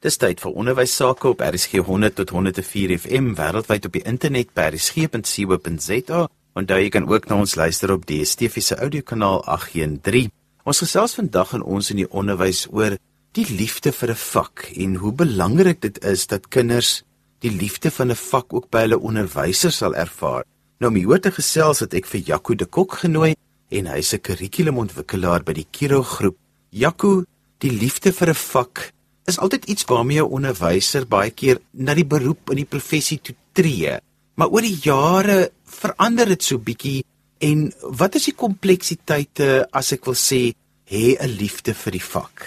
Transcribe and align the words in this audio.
Dis 0.00 0.16
tyd 0.16 0.40
vir 0.40 0.54
onderwys 0.56 0.94
sake 0.96 1.28
op 1.28 1.42
RSG 1.44 1.82
100 1.84 2.14
tot 2.16 2.30
104 2.32 2.94
FM 3.02 3.34
wêreldwyd 3.36 3.84
op 3.84 3.96
die 3.98 4.00
internet 4.08 4.54
by 4.56 4.70
rsg.co.za. 4.72 6.20
Onthou 6.56 6.78
jy 6.80 6.86
kan 6.94 7.08
ook 7.10 7.26
na 7.28 7.36
ons 7.42 7.52
luister 7.60 7.92
op 7.92 8.06
DSTV 8.08 8.62
se 8.64 8.78
audiokanaal 8.80 9.42
813. 9.44 10.30
Ons 10.64 10.80
gesels 10.80 11.18
vandag 11.18 11.52
in 11.58 11.66
ons 11.76 11.90
in 11.92 12.00
die 12.00 12.08
onderwys 12.08 12.62
oor 12.72 12.96
die 13.36 13.44
liefde 13.44 13.92
vir 13.92 14.14
'n 14.14 14.20
vak 14.22 14.70
en 14.72 14.94
hoe 15.02 15.12
belangrik 15.12 15.82
dit 15.82 16.00
is 16.04 16.24
dat 16.32 16.48
kinders 16.48 17.02
die 17.44 17.52
liefde 17.52 17.90
van 17.90 18.10
'n 18.10 18.16
vak 18.16 18.54
ook 18.56 18.70
by 18.70 18.80
hulle 18.88 18.98
onderwysers 18.98 19.76
sal 19.76 19.94
ervaar. 19.94 20.44
Nou 20.80 20.96
hier 20.96 21.20
te 21.20 21.30
gesels 21.30 21.80
het 21.80 21.92
ek 21.92 22.06
vir 22.06 22.20
Jaco 22.20 22.54
de 22.54 22.64
Kok 22.64 23.04
genooi 23.04 23.36
en 23.68 23.86
hy's 23.86 24.14
'n 24.14 24.20
kurrikulumontwikkelaar 24.20 25.44
by 25.44 25.52
die 25.52 25.66
Kiro 25.70 26.02
groep. 26.02 26.36
Jaco, 26.70 27.24
die 27.58 27.70
liefde 27.70 28.12
vir 28.12 28.28
'n 28.30 28.34
vak 28.34 28.92
is 29.26 29.38
altyd 29.38 29.64
iets 29.64 29.84
waarmee 29.84 30.22
'n 30.22 30.32
onderwyser 30.36 31.06
baie 31.06 31.30
keer 31.30 31.60
na 31.70 31.94
die 31.94 32.06
beroep 32.06 32.50
in 32.50 32.56
die 32.56 32.70
professie 32.74 33.20
toe 33.22 33.34
tree. 33.52 33.98
Maar 34.34 34.48
oor 34.48 34.62
die 34.62 34.78
jare 34.82 35.50
verander 35.64 36.26
dit 36.26 36.42
so 36.42 36.58
bietjie 36.58 37.04
en 37.38 37.72
wat 37.82 38.14
is 38.14 38.24
die 38.24 38.34
kompleksiteite 38.34 39.68
as 39.72 39.92
ek 39.92 40.04
wil 40.04 40.14
sê 40.14 40.52
hê 40.84 41.16
'n 41.20 41.36
liefde 41.36 41.74
vir 41.74 41.92
die 41.92 42.06
vak? 42.14 42.46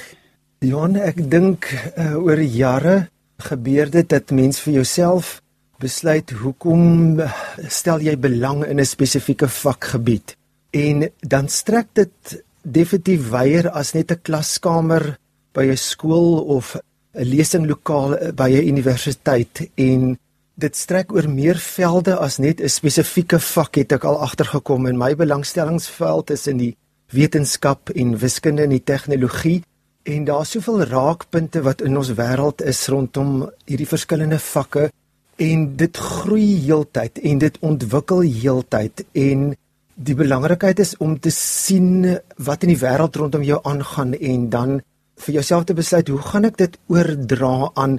Johan, 0.59 0.95
ek 0.95 1.30
dink 1.30 1.67
uh, 1.98 2.16
oor 2.16 2.36
die 2.36 2.55
jare 2.55 3.09
gebeur 3.38 3.90
dit 3.90 4.09
dat 4.09 4.31
mens 4.31 4.59
vir 4.59 4.73
jouself 4.73 5.42
besluit 5.84 6.31
hoekom 6.31 7.20
stel 7.67 8.00
jy 8.00 8.16
belang 8.16 8.64
in 8.66 8.80
'n 8.80 8.86
spesifieke 8.86 9.48
vakgebied 9.48 10.36
en 10.72 11.09
dan 11.20 11.50
strek 11.50 11.88
dit 11.94 12.44
definitief 12.64 13.30
weier 13.30 13.70
as 13.70 13.94
net 13.94 14.12
'n 14.12 14.22
klaskamer 14.22 15.17
by 15.54 15.66
'n 15.70 15.78
skool 15.78 16.44
of 16.58 16.76
'n 16.76 17.26
lesinglokaal 17.26 18.34
by 18.36 18.50
'n 18.50 18.68
universiteit 18.68 19.70
en 19.76 20.18
dit 20.56 20.76
strek 20.76 21.14
oor 21.14 21.30
meer 21.30 21.58
velde 21.58 22.16
as 22.18 22.38
net 22.38 22.62
'n 22.62 22.70
spesifieke 22.70 23.40
vak 23.40 23.76
het 23.76 23.92
ek 23.92 24.04
al 24.04 24.22
agtergekom. 24.22 24.88
En 24.88 24.98
my 24.98 25.16
belangstellingsveld 25.16 26.30
is 26.30 26.48
in 26.48 26.58
die 26.58 26.76
wetenskap 27.10 27.90
en 27.90 28.18
wiskunde 28.18 28.64
en 28.64 28.70
die 28.70 28.84
tegnologie. 28.84 29.64
En 30.04 30.26
daar's 30.26 30.52
soveel 30.52 30.84
raakpunte 30.84 31.62
wat 31.62 31.82
in 31.82 31.98
ons 31.98 32.14
wêreld 32.14 32.62
is 32.62 32.88
rondom 32.88 33.50
hierdie 33.66 33.88
verskillende 33.88 34.40
vakke. 34.40 34.92
En 35.36 35.76
dit 35.76 35.98
groei 35.98 36.60
heeltyd 36.66 37.20
en 37.20 37.38
dit 37.38 37.58
ontwikkel 37.60 38.22
heeltyd. 38.22 39.06
En 39.12 39.56
die 39.95 40.16
belangrikheid 40.16 40.80
is 40.80 40.98
om 40.98 41.20
te 41.20 41.30
sien 41.30 42.20
wat 42.38 42.64
in 42.64 42.73
die 42.73 42.82
wêreld 42.82 43.16
rondom 43.16 43.44
jou 43.44 43.60
aangaan 43.64 44.14
en 44.14 44.50
dan 44.50 44.82
vir 45.17 45.33
jouself 45.33 45.66
te 45.66 45.73
besluit 45.73 46.08
hoe 46.08 46.22
gaan 46.22 46.45
ek 46.45 46.58
dit 46.58 46.78
oordra 46.88 47.69
aan 47.75 47.97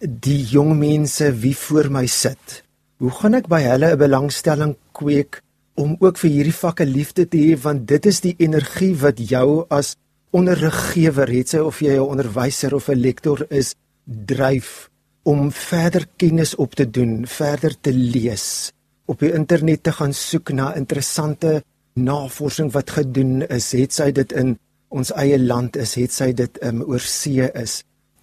die 0.00 0.42
jong 0.44 0.74
mense 0.78 1.30
wie 1.42 1.56
voor 1.56 1.90
my 1.90 2.06
sit? 2.06 2.62
Hoe 3.00 3.10
gaan 3.10 3.34
ek 3.34 3.48
by 3.48 3.62
hulle 3.64 3.92
'n 3.94 3.98
belangstelling 3.98 4.76
kweek 4.92 5.40
om 5.74 5.96
ook 6.00 6.18
vir 6.18 6.30
hierdie 6.30 6.60
vakke 6.64 6.84
liefde 6.84 7.26
te 7.28 7.38
hê 7.38 7.56
want 7.56 7.86
dit 7.88 8.06
is 8.06 8.20
die 8.20 8.36
energie 8.38 8.94
wat 8.94 9.18
jou 9.18 9.64
as 9.70 9.96
onderriggewer 10.30 11.28
het 11.28 11.48
sy 11.48 11.58
of 11.58 11.80
jy 11.80 11.96
'n 11.96 12.10
onderwyser 12.12 12.74
of 12.74 12.88
'n 12.88 13.00
lektor 13.00 13.46
is 13.50 13.74
dryf 14.04 14.90
om 15.22 15.50
verder 15.52 16.06
kennis 16.16 16.54
op 16.54 16.74
te 16.74 16.90
doen, 16.90 17.26
verder 17.26 17.74
te 17.80 17.92
lees, 17.92 18.72
op 19.06 19.20
die 19.20 19.32
internet 19.32 19.82
te 19.82 19.92
gaan 19.92 20.14
soek 20.16 20.52
na 20.52 20.74
interessante 20.74 21.62
navorsing 21.94 22.70
wat 22.72 22.90
gedoen 22.90 23.42
is, 23.48 23.72
het 23.72 23.92
sy 23.92 24.10
dit 24.12 24.32
in 24.32 24.56
ons 24.90 25.12
eie 25.14 25.38
land 25.38 25.76
is, 25.76 25.94
het 25.94 26.12
sy 26.12 26.32
dit 26.36 26.58
um, 26.66 26.82
oor 26.82 27.02
see 27.02 27.46
is 27.54 27.80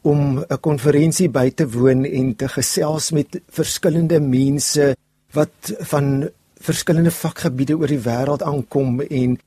om 0.08 0.40
'n 0.40 0.60
konferensie 0.62 1.30
by 1.30 1.50
te 1.50 1.66
woon 1.68 2.06
en 2.06 2.36
te 2.36 2.48
gesels 2.48 3.12
met 3.12 3.42
verskillende 3.50 4.20
mense 4.20 4.96
wat 5.34 5.74
van 5.92 6.30
verskillende 6.60 7.12
vakgebiede 7.12 7.76
oor 7.78 7.88
die 7.88 8.06
wêreld 8.06 8.44
aankom 8.44 9.02
en 9.02 9.38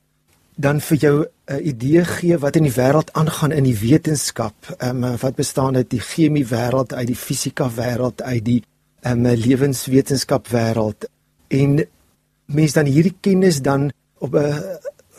dan 0.57 0.81
vir 0.81 0.99
jou 0.99 1.27
'n 1.49 1.61
idee 1.73 2.05
gee 2.05 2.39
wat 2.39 2.57
in 2.57 2.63
die 2.69 2.79
wêreld 2.83 3.13
aangaan 3.13 3.53
in 3.53 3.65
die 3.65 3.79
wetenskap. 3.79 4.55
Ehm 4.79 5.05
um, 5.05 5.17
wat 5.17 5.35
bestaan 5.35 5.77
uit 5.77 5.91
die 5.91 6.01
chemie 6.01 6.47
wêreld, 6.47 6.93
uit 6.93 7.07
die 7.07 7.17
fisika 7.17 7.71
wêreld, 7.71 8.23
uit 8.23 8.45
die 8.45 8.63
ehm 9.03 9.27
um, 9.27 9.35
lewenswetenskap 9.35 10.49
wêreld 10.49 11.09
en 11.49 11.87
mens 12.47 12.73
dan 12.73 12.87
hierdie 12.87 13.17
kennis 13.21 13.63
dan 13.63 13.93
op 14.19 14.35
'n 14.35 14.63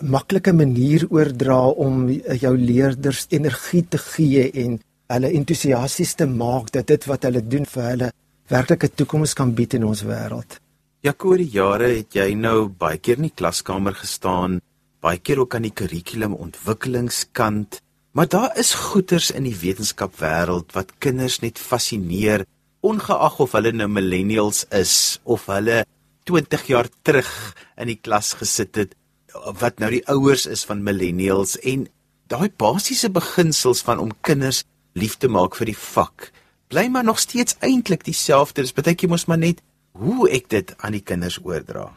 maklike 0.03 0.53
manier 0.53 1.05
oordra 1.09 1.59
om 1.69 2.07
jou 2.09 2.53
leerders 2.57 3.27
energie 3.29 3.83
te 3.89 3.99
gee 4.01 4.47
en 4.63 4.79
hulle 5.11 5.31
entoesiasties 5.37 6.15
te 6.19 6.27
maak 6.29 6.71
dat 6.75 6.87
dit 6.91 7.07
wat 7.09 7.27
hulle 7.27 7.43
doen 7.43 7.67
vir 7.67 7.87
hulle 7.89 8.09
werklike 8.51 8.91
toekoms 8.95 9.35
kan 9.37 9.53
bied 9.55 9.75
in 9.77 9.85
ons 9.87 10.03
wêreld. 10.07 10.59
Jaco, 11.01 11.33
die 11.37 11.49
jare 11.49 11.89
het 11.95 12.15
jy 12.15 12.33
nou 12.37 12.69
baie 12.69 12.99
keer 13.01 13.21
in 13.21 13.29
die 13.29 13.35
klaskamer 13.35 13.95
gestaan, 13.97 14.59
baie 15.01 15.17
keer 15.17 15.41
ook 15.41 15.55
aan 15.57 15.65
die 15.65 15.73
kurrikulum 15.73 16.35
ontwikkelingskant, 16.37 17.79
maar 18.13 18.27
daar 18.29 18.57
is 18.59 18.73
goeters 18.77 19.31
in 19.31 19.47
die 19.47 19.55
wetenskapwêreld 19.57 20.75
wat 20.75 20.93
kinders 21.01 21.39
net 21.41 21.57
fascineer, 21.57 22.45
ongeag 22.85 23.39
of 23.41 23.55
hulle 23.57 23.71
nou 23.73 23.87
millennials 23.89 24.65
is 24.75 25.19
of 25.23 25.47
hulle 25.49 25.83
20 26.29 26.67
jaar 26.69 26.89
terug 27.05 27.31
in 27.81 27.89
die 27.89 27.97
klas 27.97 28.35
gesit 28.37 28.77
het 28.77 28.97
wat 29.59 29.79
nou 29.79 29.91
die 29.91 30.05
ouers 30.07 30.45
is 30.45 30.65
van 30.65 30.83
millennials 30.83 31.57
en 31.59 31.87
daai 32.27 32.49
basiese 32.57 33.09
beginsels 33.09 33.81
van 33.81 33.99
om 33.99 34.11
kinders 34.21 34.63
lief 34.93 35.17
te 35.17 35.27
maak 35.27 35.55
vir 35.55 35.71
die 35.71 35.77
vak 35.77 36.31
bly 36.71 36.87
maar 36.87 37.03
nog 37.03 37.19
steeds 37.19 37.55
eintlik 37.59 38.05
dieselfde. 38.07 38.63
Dis 38.63 38.75
baie 38.75 38.95
keer 38.95 39.11
mos 39.11 39.27
maar 39.27 39.41
net 39.41 39.59
hoe 39.99 40.29
ek 40.31 40.47
dit 40.53 40.71
aan 40.79 40.95
die 40.95 41.03
kinders 41.03 41.39
oordra. 41.43 41.89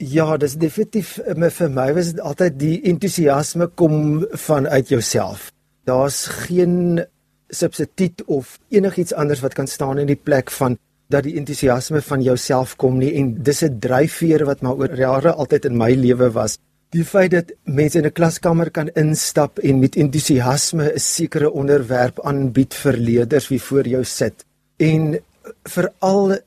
Ja, 0.00 0.36
dis 0.40 0.56
definitief 0.58 1.18
vir 1.20 1.70
my 1.70 1.90
was 1.96 2.14
dit 2.14 2.22
altyd 2.24 2.56
die 2.58 2.78
entoesiasme 2.90 3.68
kom 3.78 4.24
vanuit 4.46 4.88
jouself. 4.88 5.50
Daar's 5.84 6.24
geen 6.48 7.04
substituut 7.52 8.24
of 8.26 8.58
enigiets 8.72 9.12
anders 9.12 9.44
wat 9.44 9.54
kan 9.54 9.68
staan 9.68 10.00
in 10.00 10.08
die 10.08 10.18
plek 10.18 10.50
van 10.50 10.78
dat 11.12 11.28
die 11.28 11.36
entoesiasme 11.36 12.00
van 12.02 12.24
jouself 12.24 12.74
kom 12.80 12.96
nie 12.98 13.12
en 13.20 13.34
dis 13.44 13.62
'n 13.62 13.78
dryfveer 13.78 14.46
wat 14.48 14.62
maar 14.62 14.80
oor 14.80 14.96
jare 14.96 15.32
altyd 15.32 15.64
in 15.64 15.76
my 15.76 15.92
lewe 15.92 16.32
was 16.32 16.58
Die 16.94 17.02
feit 17.02 17.32
dat 17.32 17.48
mense 17.66 17.98
in 17.98 18.06
'n 18.06 18.14
klaskamer 18.14 18.70
kan 18.70 18.88
instap 18.94 19.58
en 19.58 19.78
met 19.78 19.96
entoesiasme 19.96 20.92
'n 20.92 20.98
sekere 20.98 21.50
onderwerp 21.50 22.20
aanbied 22.22 22.74
vir 22.74 22.96
leerders 22.96 23.48
wie 23.48 23.62
voor 23.62 23.86
jou 23.86 24.04
sit 24.04 24.44
en 24.76 25.18
veral 25.62 26.38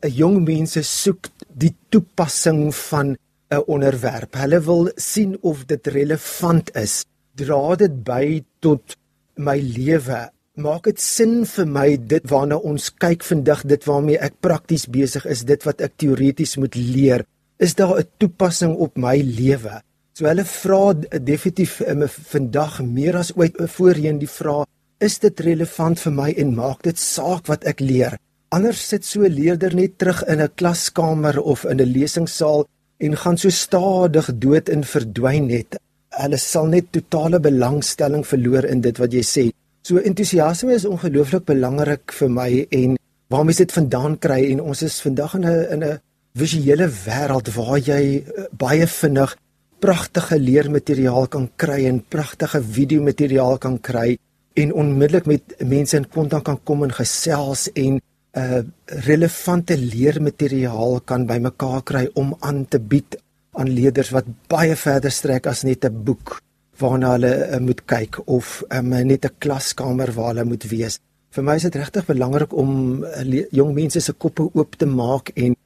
jong 0.00 0.44
mense 0.44 0.82
soek 0.82 1.28
die 1.54 1.74
toepassing 1.88 2.74
van 2.74 3.16
'n 3.50 3.62
onderwerp. 3.66 4.34
Hulle 4.34 4.60
wil 4.60 4.90
sien 4.96 5.38
of 5.40 5.66
dit 5.66 5.86
relevant 5.86 6.76
is. 6.76 7.04
Dra 7.34 7.76
dit 7.76 8.04
by 8.04 8.44
tot 8.58 8.96
my 9.36 9.58
lewe. 9.60 10.30
Maak 10.54 10.84
dit 10.84 11.00
sin 11.00 11.46
vir 11.46 11.66
my 11.66 11.96
dit 11.96 12.30
waarna 12.30 12.56
ons 12.56 12.90
kyk 12.94 13.22
vandag, 13.22 13.62
dit 13.62 13.84
waarmee 13.84 14.18
ek 14.18 14.40
prakties 14.40 14.86
besig 14.86 15.26
is, 15.26 15.44
dit 15.44 15.62
wat 15.62 15.80
ek 15.80 15.92
teoreties 15.96 16.56
moet 16.56 16.74
leer. 16.74 17.24
Is 17.58 17.74
daar 17.74 17.98
'n 17.98 18.08
toepassing 18.18 18.74
op 18.76 18.96
my 18.96 19.16
lewe? 19.22 19.82
So 20.12 20.26
hulle 20.28 20.44
vra 20.44 20.92
definitief 21.24 21.78
um, 21.88 22.02
vandag 22.06 22.82
meer 22.84 23.16
as 23.16 23.30
ooit 23.32 23.56
voorheen 23.76 24.18
die 24.20 24.28
vraag: 24.28 24.66
Is 25.00 25.16
dit 25.22 25.40
relevant 25.40 26.00
vir 26.04 26.12
my 26.12 26.28
en 26.42 26.52
maak 26.58 26.82
dit 26.84 26.98
saak 27.00 27.48
wat 27.48 27.64
ek 27.64 27.80
leer? 27.80 28.18
Anders 28.52 28.82
sit 28.92 29.08
so 29.08 29.24
'n 29.24 29.32
leerder 29.32 29.74
net 29.74 29.96
terug 29.98 30.20
in 30.28 30.42
'n 30.42 30.52
klaskamer 30.54 31.40
of 31.40 31.64
in 31.64 31.80
'n 31.80 31.92
lesingsaal 31.96 32.66
en 32.98 33.16
gaan 33.16 33.38
so 33.38 33.48
stadig 33.48 34.28
dood 34.38 34.68
in 34.68 34.84
verdwyn 34.84 35.46
net. 35.46 35.80
Hulle 36.10 36.36
sal 36.38 36.66
net 36.66 36.92
totale 36.92 37.40
belangstelling 37.40 38.26
verloor 38.26 38.64
in 38.64 38.80
dit 38.80 38.98
wat 38.98 39.12
jy 39.12 39.24
sê. 39.24 39.44
So 39.82 39.96
entoesiasme 39.96 40.74
is 40.74 40.84
ongelooflik 40.84 41.44
belangrik 41.44 42.12
vir 42.12 42.28
my 42.28 42.66
en 42.70 42.98
waar 43.28 43.44
mens 43.44 43.56
dit 43.56 43.72
vandaan 43.72 44.18
kry 44.18 44.50
en 44.52 44.60
ons 44.60 44.82
is 44.82 45.00
vandag 45.00 45.34
in 45.34 45.46
'n 45.46 45.66
in 45.72 45.82
'n 45.84 46.00
visuele 46.34 46.88
wêreld 47.06 47.48
waar 47.56 47.78
jy 47.78 48.02
uh, 48.20 48.44
baie 48.52 48.86
vinnig 48.86 49.36
pragtige 49.82 50.38
leermateriaal 50.38 51.26
kan 51.32 51.48
kry 51.56 51.80
en 51.88 51.98
pragtige 52.14 52.60
videomateriaal 52.62 53.58
kan 53.62 53.80
kry 53.82 54.16
en 54.62 54.72
onmiddellik 54.82 55.26
met 55.26 55.54
mense 55.66 55.96
in 55.96 56.08
kontak 56.16 56.44
kan 56.46 56.60
kom 56.64 56.84
en 56.86 56.94
gesels 57.00 57.68
en 57.74 57.98
'n 57.98 58.40
uh, 58.40 58.62
relevante 59.06 59.76
leermateriaal 59.76 61.00
kan 61.04 61.26
bymekaar 61.26 61.82
kry 61.82 62.08
om 62.14 62.36
aan 62.40 62.64
te 62.68 62.78
bied 62.78 63.16
aan 63.52 63.68
leerders 63.68 64.10
wat 64.10 64.24
baie 64.48 64.76
verder 64.76 65.10
strek 65.10 65.46
as 65.46 65.64
net 65.64 65.84
'n 65.84 66.04
boek 66.04 66.40
waarna 66.80 67.12
hulle 67.16 67.32
uh, 67.48 67.58
moet 67.60 67.82
kyk 67.84 68.20
of 68.26 68.62
um, 68.70 68.88
net 68.88 69.24
'n 69.24 69.36
klaskamer 69.38 70.12
waar 70.12 70.28
hulle 70.32 70.44
moet 70.44 70.64
wees. 70.70 70.98
Vir 71.30 71.44
my 71.44 71.54
is 71.56 71.62
dit 71.62 71.74
regtig 71.74 72.06
belangrik 72.06 72.52
om 72.52 73.04
uh, 73.04 73.44
jong 73.50 73.74
mense 73.74 74.00
se 74.00 74.12
koppe 74.12 74.42
oop 74.54 74.76
te 74.76 74.86
maak 74.86 75.28
en 75.34 75.56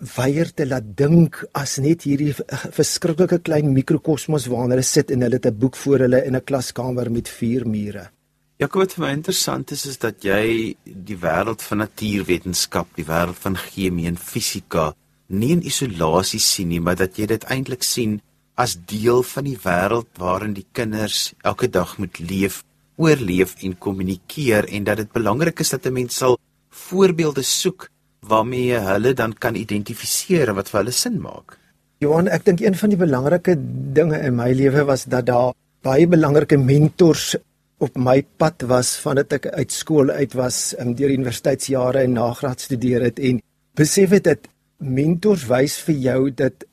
weier 0.00 0.48
te 0.54 0.66
laat 0.66 0.86
dink 0.96 1.42
as 1.52 1.78
net 1.78 2.06
hierdie 2.08 2.32
verskriklike 2.76 3.40
klein 3.44 3.72
mikrokosmos 3.74 4.48
waarna 4.48 4.76
hulle 4.76 4.86
sit 4.86 5.10
en 5.10 5.22
hulle 5.22 5.36
het 5.36 5.46
'n 5.46 5.58
boek 5.58 5.76
voor 5.76 5.98
hulle 6.06 6.24
in 6.24 6.36
'n 6.36 6.44
klaskamer 6.44 7.10
met 7.10 7.28
vier 7.28 7.66
mure. 7.66 8.10
Ja, 8.58 8.68
wat 8.68 8.92
vir 8.92 9.06
my 9.06 9.12
interessant 9.12 9.70
is 9.70 9.86
is 9.86 9.98
dat 9.98 10.22
jy 10.22 10.74
die 10.84 11.16
wêreld 11.16 11.62
van 11.62 11.78
natuurwetenskap, 11.78 12.88
die 12.94 13.06
wêreld 13.06 13.38
van 13.38 13.56
chemie 13.56 14.06
en 14.06 14.16
fisika 14.16 14.94
nie 15.28 15.52
in 15.52 15.62
isolasie 15.62 16.40
sien 16.40 16.68
nie, 16.68 16.80
maar 16.80 16.96
dat 16.96 17.16
jy 17.16 17.26
dit 17.26 17.44
eintlik 17.44 17.82
sien 17.82 18.20
as 18.54 18.76
deel 18.76 19.22
van 19.22 19.44
die 19.44 19.56
wêreld 19.56 20.08
waarin 20.18 20.52
die 20.52 20.66
kinders 20.72 21.32
elke 21.42 21.68
dag 21.68 21.98
moet 21.98 22.18
leef, 22.18 22.62
oorleef 22.96 23.54
en 23.64 23.78
kommunikeer 23.78 24.68
en 24.68 24.84
dat 24.84 24.96
dit 24.96 25.12
belangrik 25.12 25.60
is 25.60 25.70
dat 25.70 25.86
'n 25.86 25.92
mens 25.92 26.16
sal 26.16 26.38
voorbeelde 26.68 27.42
soek 27.42 27.88
waarmee 28.30 28.78
hulle 28.86 29.12
dan 29.18 29.34
kan 29.34 29.58
identifiseer 29.58 30.54
wat 30.56 30.70
vir 30.70 30.82
hulle 30.82 30.94
sin 30.94 31.18
maak. 31.22 31.58
Johan, 32.00 32.30
ek 32.32 32.46
dink 32.46 32.62
een 32.64 32.76
van 32.80 32.92
die 32.92 33.00
belangrike 33.00 33.56
dinge 33.96 34.22
in 34.24 34.38
my 34.38 34.52
lewe 34.56 34.86
was 34.88 35.04
dat 35.04 35.26
daar 35.28 35.52
baie 35.84 36.06
belangrike 36.08 36.56
mentors 36.60 37.34
op 37.80 37.96
my 37.96 38.20
pad 38.40 38.64
was 38.68 38.94
vandat 39.00 39.34
ek 39.38 39.50
uit 39.52 39.72
skool 39.72 40.12
uit 40.12 40.36
was, 40.36 40.74
um, 40.80 40.94
deur 40.96 41.12
universiteitsjare 41.12 42.04
en 42.04 42.16
nagraad 42.16 42.60
studeer 42.60 43.04
het 43.08 43.20
en 43.20 43.40
besef 43.76 44.12
het 44.16 44.26
dat 44.28 44.48
mentors 44.80 45.46
wys 45.48 45.78
vir 45.86 46.00
jou 46.06 46.20
dat 46.36 46.64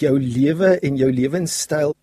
jou 0.00 0.14
lewe 0.20 0.76
en 0.86 0.96
jou 1.00 1.10
lewenstyl 1.12 1.94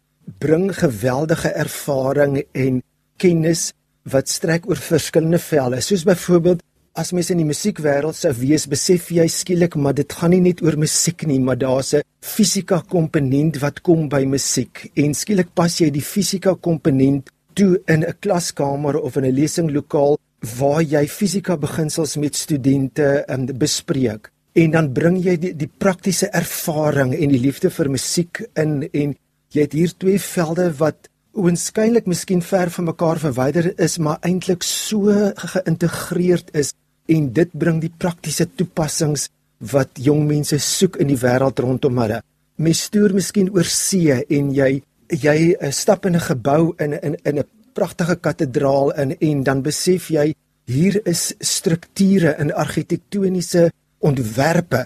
bring 0.42 0.70
geweldige 0.76 1.54
ervaring 1.56 2.42
en 2.54 2.82
kennis 3.22 3.72
wat 4.08 4.30
strek 4.30 4.68
oor 4.70 4.80
verskillende 4.80 5.40
velde. 5.40 5.82
Soos 5.82 6.06
byvoorbeeld 6.08 6.64
as 6.98 7.12
mens 7.14 7.30
in 7.30 7.38
die 7.38 7.46
musiekwêreld 7.46 8.18
sou 8.18 8.32
wees, 8.40 8.66
besef 8.70 9.12
jy 9.14 9.28
skielik 9.30 9.76
maar 9.78 9.94
dit 9.98 10.14
gaan 10.18 10.34
nie 10.34 10.42
net 10.42 10.64
oor 10.66 10.80
musiek 10.82 11.28
nie, 11.30 11.40
maar 11.40 11.58
daar's 11.58 11.94
'n 11.94 12.02
fisika 12.22 12.82
komponent 12.82 13.60
wat 13.62 13.82
kom 13.82 14.10
by 14.10 14.26
musiek. 14.26 14.90
En 14.96 15.14
skielik 15.14 15.54
pas 15.54 15.78
jy 15.80 15.90
die 15.92 16.02
fisika 16.02 16.56
komponent 16.56 17.30
toe 17.54 17.82
in 17.88 18.04
'n 18.04 18.14
klaskamer 18.20 19.00
of 19.00 19.16
in 19.16 19.26
'n 19.26 19.36
lesinglokaal 19.36 20.18
waar 20.60 20.82
jy 20.82 21.08
fisika 21.08 21.58
beginsels 21.58 22.18
met 22.18 22.36
studente 22.36 23.24
um, 23.30 23.46
bespreek. 23.46 24.32
En 24.54 24.72
dan 24.72 24.94
bring 24.94 25.24
jy 25.24 25.38
die, 25.38 25.56
die 25.56 25.72
praktiese 25.78 26.30
ervaring 26.32 27.14
en 27.14 27.30
die 27.30 27.40
liefde 27.40 27.70
vir 27.70 27.90
musiek 27.90 28.42
in 28.56 28.90
en 28.92 29.16
jy 29.54 29.62
het 29.62 29.74
hier 29.74 29.94
twee 29.98 30.20
velde 30.20 30.74
wat 30.78 31.10
oënskynlik 31.34 32.06
miskien 32.08 32.42
ver 32.42 32.70
van 32.70 32.86
mekaar 32.86 33.20
verwyder 33.20 33.80
is, 33.80 33.98
maar 33.98 34.18
eintlik 34.22 34.64
so 34.64 35.32
geïntegreerd 35.36 36.50
is 36.56 36.74
en 37.08 37.34
dit 37.34 37.54
bring 37.54 37.82
die 37.82 37.94
praktiese 38.04 38.48
toepassings 38.56 39.30
wat 39.72 40.00
jong 40.02 40.26
mense 40.28 40.60
soek 40.60 41.00
in 41.02 41.08
die 41.08 41.20
wêreld 41.20 41.60
rondom 41.60 41.98
hulle. 42.04 42.22
Mens 42.58 42.84
stoor 42.90 43.14
miskien 43.14 43.50
oor 43.54 43.68
see 43.70 44.14
en 44.14 44.52
jy 44.54 44.82
jy 45.08 45.56
eh, 45.56 45.72
stap 45.72 46.06
in 46.06 46.16
'n 46.16 46.28
gebou 46.32 46.76
in 46.80 46.94
in 46.94 47.16
in 47.24 47.40
'n 47.40 47.48
pragtige 47.74 48.16
kathedraal 48.16 48.92
in 49.02 49.16
en 49.20 49.44
dan 49.44 49.62
besef 49.62 50.10
jy 50.10 50.34
hier 50.66 51.00
is 51.08 51.34
strukture 51.40 52.36
in 52.40 52.52
argitektoniese 52.52 53.72
ontwerpe 54.00 54.86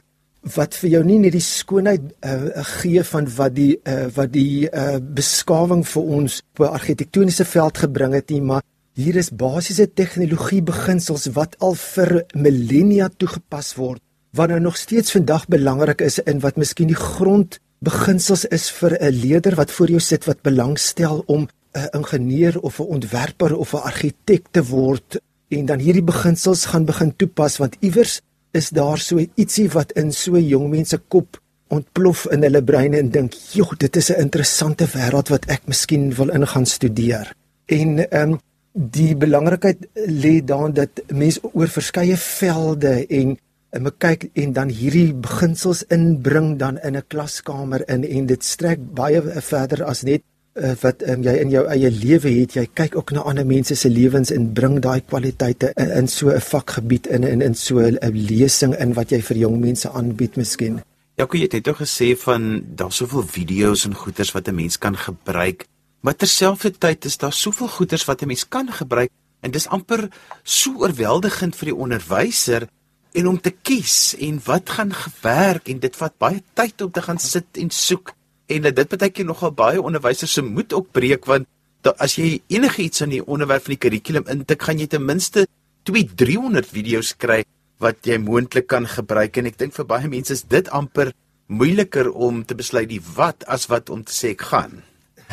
wat 0.56 0.76
vir 0.76 0.90
jou 0.90 1.04
nie 1.06 1.20
net 1.22 1.36
die 1.36 1.44
skoonheid 1.46 2.02
uh, 2.26 2.64
gee 2.82 3.04
van 3.04 3.28
wat 3.38 3.54
die 3.56 3.76
uh, 3.86 4.08
wat 4.16 4.32
die 4.34 4.66
uh, 4.70 4.98
beskawing 4.98 5.84
vir 5.86 6.04
ons 6.18 6.42
op 6.42 6.66
'n 6.66 6.74
argitektoniese 6.80 7.46
veld 7.46 7.78
gebring 7.78 8.14
het 8.14 8.30
nie, 8.30 8.42
maar 8.42 8.62
hier 9.02 9.18
is 9.18 9.32
basiese 9.34 9.88
tegnologie 10.00 10.62
beginsels 10.62 11.28
wat 11.38 11.56
al 11.66 11.76
vir 11.80 12.12
millennia 12.34 13.10
toegepas 13.10 13.74
word 13.80 14.02
wat 14.38 14.52
nou 14.54 14.60
nog 14.64 14.78
steeds 14.80 15.16
vandag 15.16 15.48
belangrik 15.52 16.04
is 16.06 16.20
in 16.32 16.40
wat 16.46 16.60
miskien 16.62 16.92
die 16.92 17.00
grond 17.00 17.58
beginsels 17.82 18.46
is 18.58 18.70
vir 18.80 18.98
'n 19.00 19.18
leier 19.24 19.56
wat 19.58 19.72
voor 19.72 19.90
jou 19.96 20.00
sit 20.00 20.26
wat 20.30 20.44
belangstel 20.50 21.24
om 21.26 21.48
'n 21.74 21.90
ingenieur 22.00 22.60
of 22.62 22.80
'n 22.80 22.92
ontwerper 22.98 23.58
of 23.58 23.74
'n 23.74 23.88
argitek 23.92 24.44
te 24.52 24.64
word 24.64 25.20
en 25.50 25.66
dan 25.66 25.80
hierdie 25.80 26.10
beginsels 26.14 26.66
gaan 26.66 26.86
begin 26.86 27.16
toepas 27.16 27.58
want 27.58 27.78
iewers 27.80 28.22
is 28.52 28.70
daar 28.70 29.00
so 29.00 29.18
ietsie 29.36 29.70
wat 29.70 29.92
in 29.92 30.12
so 30.12 30.38
jong 30.38 30.70
mense 30.70 30.98
kop 31.08 31.40
ontplof 31.72 32.26
in 32.36 32.44
hulle 32.44 32.62
breine 32.64 32.98
en 32.98 33.10
dink, 33.10 33.34
"Joh, 33.34 33.72
dit 33.78 33.96
is 33.96 34.12
'n 34.12 34.20
interessante 34.20 34.86
wêreld 34.86 35.30
wat 35.30 35.46
ek 35.46 35.62
miskien 35.66 36.14
wil 36.14 36.30
ingaan 36.30 36.66
studeer." 36.66 37.34
En 37.66 38.10
ehm 38.10 38.32
um, 38.32 38.40
die 38.74 39.16
belangrikheid 39.16 39.88
lê 40.08 40.42
daarin 40.42 40.74
dat 40.74 41.02
mense 41.12 41.40
oor 41.54 41.68
verskeie 41.68 42.18
velde 42.18 43.06
en 43.08 43.38
en 43.72 43.84
me 43.84 43.92
kyk 44.04 44.26
en 44.36 44.52
dan 44.54 44.72
hierdie 44.76 45.14
beginsels 45.14 45.86
inbring 45.96 46.58
dan 46.60 46.78
in 46.84 46.98
'n 46.98 47.08
klaskamer 47.08 47.84
in 47.88 48.04
en 48.04 48.26
dit 48.26 48.44
strek 48.44 48.80
baie 48.94 49.22
verder 49.42 49.84
as 49.84 50.04
net 50.04 50.24
uh, 50.56 50.74
wat 50.82 51.04
um, 51.08 51.24
jy 51.24 51.36
in 51.40 51.52
jou 51.54 51.64
eie 51.72 51.90
lewe 51.90 52.32
het, 52.42 52.56
jy 52.56 52.68
kyk 52.74 52.96
ook 52.96 53.12
na 53.16 53.24
ander 53.28 53.46
mense 53.48 53.76
se 53.76 53.90
lewens 53.90 54.32
en 54.32 54.54
bring 54.54 54.80
daai 54.84 55.02
kwaliteite 55.02 55.72
in, 55.78 55.92
in 55.92 56.08
so 56.08 56.30
'n 56.30 56.42
vakgebied 56.42 57.08
in 57.08 57.24
in 57.24 57.42
in 57.42 57.56
so 57.56 57.80
'n 57.80 58.00
lesing 58.14 58.76
in 58.76 58.94
wat 58.94 59.12
jy 59.12 59.22
vir 59.22 59.38
jong 59.38 59.60
mense 59.60 59.90
aanbied 59.90 60.36
miskien. 60.36 60.82
Ja, 61.18 61.28
jy 61.32 61.42
het 61.42 61.52
dit 61.52 61.68
gesê 61.68 62.18
van 62.18 62.64
daar's 62.76 62.96
soveel 62.96 63.24
video's 63.24 63.86
en 63.86 63.94
goeders 63.94 64.32
wat 64.32 64.48
'n 64.48 64.56
mens 64.56 64.78
kan 64.78 64.98
gebruik, 64.98 65.68
maar 66.02 66.16
terselfdertyd 66.18 67.06
is 67.06 67.18
daar 67.18 67.34
soveel 67.34 67.68
goeders 67.68 68.06
wat 68.06 68.22
'n 68.22 68.28
mens 68.28 68.48
kan 68.48 68.68
gebruik 68.72 69.12
en 69.42 69.52
dis 69.52 69.68
amper 69.68 70.10
so 70.44 70.74
oorweldigend 70.78 71.56
vir 71.56 71.66
die 71.66 71.76
onderwyser 71.76 72.68
en 73.14 73.28
om 73.28 73.42
te 73.42 73.52
kies 73.52 74.16
en 74.20 74.42
wat 74.46 74.70
gaan 74.70 74.94
gewerk 74.94 75.68
en 75.68 75.80
dit 75.80 75.96
vat 75.96 76.18
baie 76.18 76.44
tyd 76.54 76.82
om 76.82 76.92
te 76.92 77.02
gaan 77.02 77.20
sit 77.20 77.58
en 77.58 77.70
soek 77.70 78.14
en 78.48 78.62
dit 78.62 78.88
partykeer 78.88 79.26
nogal 79.26 79.52
baie 79.52 79.82
onderwysers 79.82 80.34
se 80.34 80.42
moed 80.42 80.74
ook 80.74 80.92
breek 80.92 81.26
want 81.26 81.48
da, 81.82 81.94
as 81.98 82.16
jy 82.20 82.42
enigiets 82.48 83.02
aan 83.02 83.16
die 83.16 83.26
onderwerp 83.26 83.66
van 83.66 83.76
die 83.76 83.82
kurrikulum 83.82 84.28
intik, 84.30 84.62
gaan 84.62 84.80
jy 84.80 84.88
ten 84.88 85.06
minste 85.06 85.48
2 85.90 86.14
300 86.16 86.70
video's 86.70 87.16
kry 87.18 87.42
wat 87.82 88.06
jy 88.06 88.20
moontlik 88.22 88.68
kan 88.70 88.86
gebruik 88.86 89.38
en 89.38 89.50
ek 89.50 89.58
dink 89.58 89.74
vir 89.74 89.88
baie 89.90 90.08
mense 90.12 90.34
is 90.34 90.46
dit 90.46 90.70
amper 90.70 91.14
moeiliker 91.52 92.12
om 92.14 92.46
te 92.46 92.56
besluit 92.56 92.90
die 92.90 93.02
wat 93.16 93.44
as 93.50 93.68
wat 93.72 93.90
om 93.90 94.06
te 94.06 94.14
sê 94.14 94.36
ek 94.36 94.46
gaan. 94.54 94.84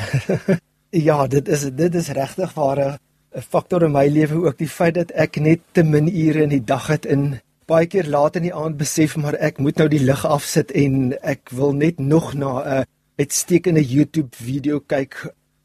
ja, 1.09 1.27
dit 1.27 1.49
is 1.49 1.69
dit 1.75 1.95
is 1.95 2.09
regtig 2.09 2.55
ware 2.55 2.99
'n 3.37 3.41
faktor 3.41 3.83
in 3.83 3.93
my 3.93 4.07
lewe 4.09 4.47
ook. 4.47 4.59
Die 4.59 4.69
feit 4.69 4.95
dat 4.95 5.11
ek 5.11 5.37
net 5.37 5.61
te 5.73 5.83
min 5.83 6.09
ure 6.09 6.43
in 6.43 6.49
die 6.49 6.65
dag 6.65 6.87
het 6.87 7.05
in 7.05 7.41
baie 7.69 7.87
keer 7.87 8.09
laat 8.09 8.37
in 8.37 8.47
die 8.49 8.55
aand 8.55 8.79
besef 8.81 9.17
maar 9.21 9.37
ek 9.45 9.59
moet 9.61 9.77
nou 9.77 9.89
die 9.93 10.01
lig 10.01 10.25
afsit 10.25 10.73
en 10.73 11.13
ek 11.21 11.53
wil 11.53 11.75
net 11.77 11.99
nog 12.01 12.33
na 12.35 12.53
'n 12.63 12.79
uh, 12.79 12.85
uitstekende 13.19 13.85
YouTube 13.85 14.33
video 14.33 14.81
kyk 14.81 15.15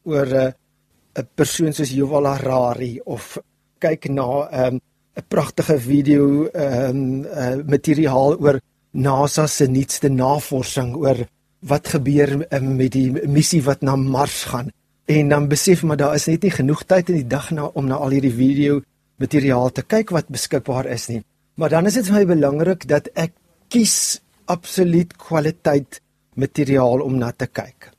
oor 0.04 0.26
'n 0.26 0.52
uh, 1.18 1.24
persoon 1.34 1.72
soos 1.72 1.94
Yuval 1.96 2.26
Harari 2.26 3.00
of 3.04 3.38
kyk 3.80 4.08
na 4.10 4.28
'n 4.44 4.74
um, 4.74 4.80
'n 5.16 5.26
pragtige 5.28 5.78
video 5.78 6.48
ehm 6.52 6.90
um, 6.90 7.24
uh, 7.24 7.56
materiaal 7.64 8.36
oor 8.36 8.60
NASA 8.92 9.46
se 9.46 9.66
nuutste 9.66 10.08
navorsing 10.08 10.94
oor 10.96 11.18
wat 11.68 11.88
gebeur 11.88 12.46
um, 12.50 12.76
met 12.76 12.92
die 12.92 13.10
missie 13.10 13.62
wat 13.64 13.82
na 13.82 13.96
Mars 13.96 14.44
gaan 14.52 14.70
en 15.06 15.28
dan 15.28 15.48
besef 15.48 15.82
maar 15.82 16.00
daar 16.00 16.14
is 16.14 16.26
net 16.26 16.42
nie 16.42 16.54
genoeg 16.54 16.84
tyd 16.84 17.12
in 17.12 17.22
die 17.22 17.30
dag 17.36 17.50
na 17.50 17.70
om 17.74 17.86
na 17.88 17.96
al 17.96 18.16
hierdie 18.16 18.34
video 18.34 18.82
materiaal 19.20 19.70
te 19.72 19.82
kyk 19.82 20.10
wat 20.10 20.32
beskikbaar 20.32 20.86
is 20.86 21.08
nie 21.08 21.22
maar 21.56 21.70
dan 21.70 21.86
is 21.86 21.96
dit 21.98 22.06
vir 22.08 22.20
my 22.20 22.26
belangrik 22.34 22.88
dat 22.88 23.08
ek 23.14 23.32
kies 23.72 24.20
absoluut 24.50 25.16
kwaliteit 25.16 26.00
materiaal 26.34 27.04
om 27.04 27.18
na 27.18 27.30
te 27.32 27.46
kyk. 27.46 27.90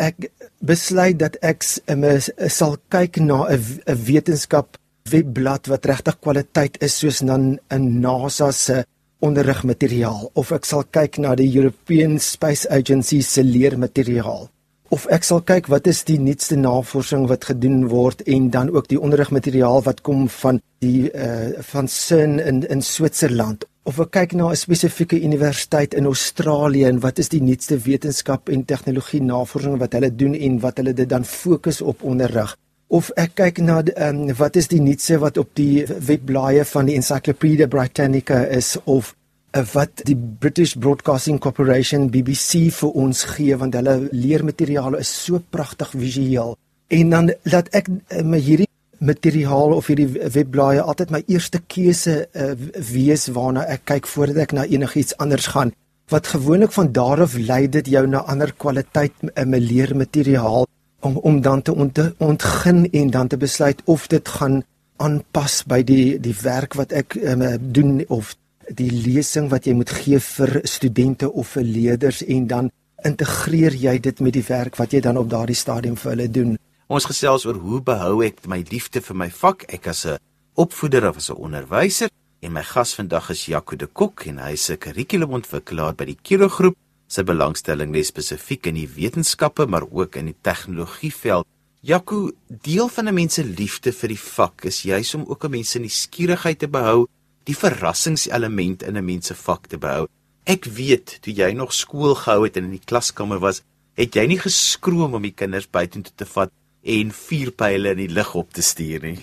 Ek 0.00 0.28
besluit 0.58 1.18
dat 1.20 1.38
ek 1.46 1.62
sal 1.62 2.76
kyk 2.90 3.20
na 3.22 3.46
'n 3.48 3.60
wetenskap 4.06 4.78
webblad 5.10 5.68
wat 5.68 5.86
regtig 5.86 6.18
kwaliteit 6.18 6.82
is 6.82 6.98
soos 6.98 7.18
dan 7.18 7.58
'n 7.70 8.00
NASA 8.00 8.50
se 8.52 8.84
onderrigmateriaal 9.24 10.30
of 10.40 10.52
ek 10.54 10.66
sal 10.68 10.84
kyk 10.96 11.18
na 11.22 11.34
die 11.38 11.48
European 11.50 12.18
Space 12.20 12.68
Agency 12.70 13.22
se 13.24 13.44
leermateriaal 13.46 14.48
of 14.94 15.06
ek 15.16 15.24
sal 15.26 15.40
kyk 15.48 15.70
wat 15.72 15.88
is 15.90 16.02
die 16.08 16.18
nuutste 16.20 16.56
navorsing 16.60 17.26
wat 17.30 17.48
gedoen 17.50 17.86
word 17.92 18.22
en 18.30 18.50
dan 18.54 18.70
ook 18.74 18.90
die 18.92 19.00
onderrigmateriaal 19.00 19.82
wat 19.86 20.02
kom 20.06 20.26
van 20.40 20.60
die 20.84 21.08
uh, 21.10 21.54
van 21.72 21.88
CERN 21.88 22.36
in 22.38 22.64
in 22.68 22.84
Switserland 22.84 23.64
of 23.88 24.00
ek 24.04 24.12
kyk 24.18 24.36
na 24.36 24.50
'n 24.50 24.60
spesifieke 24.60 25.20
universiteit 25.20 25.94
in 25.94 26.10
Australië 26.10 26.84
en 26.92 27.00
wat 27.00 27.18
is 27.18 27.32
die 27.32 27.42
nuutste 27.42 27.78
wetenskap 27.78 28.48
en 28.48 28.64
tegnologie 28.64 29.22
navorsing 29.22 29.78
wat 29.80 29.92
hulle 29.96 30.12
doen 30.14 30.34
en 30.34 30.60
wat 30.60 30.78
hulle 30.78 30.92
dit 30.92 31.08
dan 31.08 31.24
fokus 31.24 31.80
op 31.80 32.02
onderrig 32.02 32.56
of 32.94 33.10
ek 33.18 33.34
kyk 33.40 33.60
na 33.64 33.80
um, 34.06 34.28
wat 34.38 34.56
is 34.60 34.68
die 34.70 34.80
nuutste 34.82 35.18
wat 35.22 35.38
op 35.40 35.50
die 35.58 35.84
webblaaie 36.08 36.64
van 36.68 36.86
die 36.86 36.94
Encyclopedia 36.98 37.66
Britannica 37.70 38.44
is 38.58 38.76
of 38.84 39.14
uh, 39.56 39.64
wat 39.72 40.04
die 40.06 40.16
British 40.16 40.76
Broadcasting 40.78 41.40
Corporation 41.42 42.06
BBC 42.14 42.68
vir 42.76 42.94
ons 43.04 43.24
gee 43.34 43.56
want 43.58 43.74
hulle 43.78 43.96
leermateriaal 44.12 44.98
is 45.00 45.10
so 45.24 45.42
pragtig 45.56 45.90
visueel 46.04 46.54
en 46.94 47.10
dan 47.16 47.32
laat 47.50 47.72
ek 47.74 47.90
uh, 47.90 48.22
my 48.22 48.38
hierdie 48.38 48.70
materiaal 49.04 49.74
of 49.74 49.90
hierdie 49.90 50.30
webblaaie 50.36 50.84
altyd 50.84 51.10
my 51.12 51.22
eerste 51.26 51.60
keuse 51.74 52.14
uh, 52.30 52.52
wees 52.92 53.26
waarna 53.34 53.66
ek 53.74 53.88
kyk 53.90 54.06
voordat 54.12 54.44
ek 54.46 54.54
na 54.56 54.68
enigiets 54.70 55.16
anders 55.20 55.50
gaan. 55.52 55.74
Wat 56.12 56.30
gewoonlik 56.30 56.72
van 56.72 56.92
daar 56.94 57.24
af 57.26 57.34
lei 57.36 57.64
dit 57.68 57.90
jou 57.90 58.04
na 58.06 58.22
ander 58.30 58.52
kwaliteit 58.52 59.12
'n 59.34 59.58
leermateriaal 59.58 60.68
om 61.04 61.16
om 61.16 61.40
dan 61.40 61.62
te 61.62 61.74
ont, 61.74 61.98
ontgin 62.18 62.90
en 62.90 63.10
dan 63.10 63.28
te 63.28 63.36
besluit 63.36 63.82
of 63.84 64.06
dit 64.06 64.28
gaan 64.28 64.62
aanpas 64.96 65.62
by 65.68 65.82
die 65.82 66.20
die 66.22 66.36
werk 66.42 66.76
wat 66.78 66.92
ek 66.92 67.16
um, 67.20 67.44
doen 67.58 67.98
of 68.08 68.34
die 68.72 68.90
lesing 68.90 69.50
wat 69.52 69.66
jy 69.68 69.74
moet 69.76 69.90
gee 69.92 70.20
vir 70.22 70.60
studente 70.64 71.28
of 71.32 71.56
vir 71.56 71.66
leerders 71.68 72.22
en 72.24 72.46
dan 72.48 72.70
integreer 73.04 73.74
jy 73.76 73.98
dit 74.00 74.20
met 74.24 74.32
die 74.32 74.46
werk 74.48 74.78
wat 74.80 74.94
jy 74.94 75.02
dan 75.04 75.20
op 75.20 75.28
daardie 75.28 75.58
stadium 75.58 75.98
vir 76.00 76.14
hulle 76.14 76.28
doen. 76.32 76.54
Ons 76.88 77.08
gesels 77.08 77.44
oor 77.44 77.58
hoe 77.60 77.80
behou 77.84 78.22
ek 78.24 78.46
my 78.48 78.62
liefde 78.70 79.02
vir 79.04 79.18
my 79.24 79.28
vak 79.32 79.66
ek 79.68 79.88
as 79.92 80.06
'n 80.06 80.18
opvoeder 80.56 81.08
of 81.08 81.16
as 81.16 81.30
'n 81.30 81.36
onderwyser 81.36 82.08
en 82.40 82.52
my 82.52 82.62
gas 82.62 82.94
vandag 82.94 83.30
is 83.30 83.46
Jaco 83.46 83.76
de 83.76 83.86
Kok 83.86 84.26
en 84.26 84.38
hy 84.38 84.52
is 84.52 84.70
'n 84.70 84.78
kurrikulumontwikkelaar 84.78 85.94
by 85.94 86.04
die 86.04 86.18
Kiro 86.22 86.48
groep. 86.48 86.76
Sy 87.14 87.22
belangstelling 87.22 87.92
lê 87.94 88.02
spesifiek 88.02 88.66
in 88.66 88.78
die 88.80 88.88
wetenskappe 88.90 89.68
maar 89.70 89.84
ook 89.86 90.16
in 90.18 90.32
die 90.32 90.40
tegnologieveld. 90.42 91.46
Jaco, 91.84 92.32
deel 92.48 92.88
van 92.88 93.08
'n 93.08 93.14
mens 93.14 93.34
se 93.34 93.44
liefde 93.44 93.92
vir 93.92 94.08
die 94.08 94.18
vak 94.18 94.64
is 94.64 94.82
juis 94.82 95.14
om 95.14 95.24
ook 95.28 95.44
'n 95.44 95.50
mens 95.50 95.70
se 95.70 95.78
nuuskierigheid 95.78 96.58
te 96.58 96.68
behou 96.68 97.06
die 97.44 97.56
verrassingselement 97.56 98.82
in 98.82 98.96
'n 98.96 99.04
mens 99.04 99.26
se 99.26 99.34
vak 99.34 99.66
te 99.66 99.78
behou. 99.78 100.08
Ek 100.44 100.64
weet 100.64 101.18
toe 101.22 101.34
jy 101.34 101.52
nog 101.52 101.72
skool 101.72 102.14
gehou 102.14 102.44
het 102.44 102.56
en 102.56 102.64
in 102.64 102.70
die 102.70 102.86
klaskamer 102.86 103.38
was, 103.38 103.62
het 103.94 104.14
jy 104.14 104.26
nie 104.26 104.38
geskroom 104.38 105.14
om 105.14 105.22
die 105.22 105.34
kinders 105.36 105.70
buitentoe 105.70 106.12
te 106.16 106.26
vat 106.26 106.50
en 106.82 107.12
vuurpyle 107.12 107.90
in 107.90 107.96
die 107.96 108.12
lug 108.12 108.34
op 108.34 108.52
te 108.52 108.62
stuur 108.62 109.00
nie. 109.02 109.18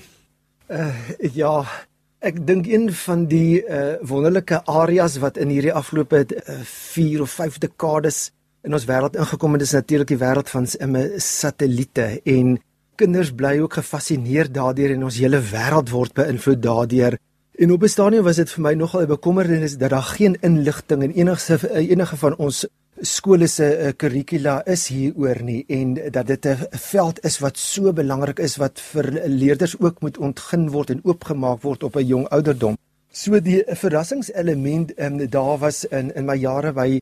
Uh 0.70 0.96
ja, 1.34 1.66
ek 2.22 2.38
dink 2.46 2.68
een 2.70 2.92
van 2.94 3.26
die 3.26 3.64
uh 3.66 3.98
wonderlike 4.06 4.62
areas 4.70 5.18
wat 5.24 5.38
in 5.42 5.50
hierdie 5.50 5.74
afgelope 5.74 6.26
4 6.30 7.16
uh, 7.16 7.22
of 7.26 7.32
5 7.40 7.58
dekades 7.64 8.30
in 8.62 8.78
ons 8.78 8.86
wêreld 8.86 9.18
ingekom 9.18 9.58
het, 9.58 9.64
is 9.66 9.74
natuurlik 9.74 10.12
die 10.14 10.20
wêreld 10.22 10.50
van 10.50 10.68
satelliete 11.18 12.22
en 12.30 12.60
kinders 13.02 13.32
bly 13.34 13.56
ook 13.64 13.80
gefassineerd 13.80 14.54
daardeur 14.54 14.94
en 14.94 15.08
ons 15.08 15.18
hele 15.18 15.42
wêreld 15.42 15.90
word 15.90 16.14
beïnvloed 16.14 16.62
daardeur. 16.62 17.18
En 17.58 17.72
op 17.74 17.84
'n 17.84 17.90
stadium 17.90 18.24
was 18.24 18.36
dit 18.36 18.52
vir 18.52 18.62
my 18.62 18.74
nogal 18.74 19.02
'n 19.02 19.08
bekommernis 19.08 19.78
dat 19.78 19.90
daar 19.90 20.14
geen 20.18 20.38
inligting 20.42 21.04
in 21.04 21.12
enige 21.12 21.58
enige 21.74 22.18
van 22.18 22.36
ons 22.38 22.66
skole 23.02 23.48
se 23.48 23.94
kurrikula 23.98 24.62
is 24.70 24.88
hieroor 24.94 25.42
nie 25.44 25.64
en 25.70 25.94
dat 26.12 26.28
dit 26.28 26.46
'n 26.46 26.58
veld 26.72 27.20
is 27.26 27.40
wat 27.40 27.58
so 27.58 27.94
belangrik 27.94 28.40
is 28.40 28.58
wat 28.58 28.80
vir 28.80 29.12
leerders 29.28 29.80
ook 29.80 30.02
moet 30.02 30.18
ontgin 30.18 30.70
word 30.70 30.90
en 30.90 31.02
oopgemaak 31.04 31.62
word 31.62 31.84
op 31.84 31.96
'n 31.96 32.06
jong 32.06 32.28
ouderdom. 32.30 32.78
So 33.12 33.40
die 33.40 33.64
verrassingselement 33.68 34.94
um, 34.98 35.30
daar 35.30 35.58
was 35.58 35.86
in 35.86 36.16
in 36.16 36.26
my 36.26 36.36
jare 36.36 36.74
by 36.74 37.00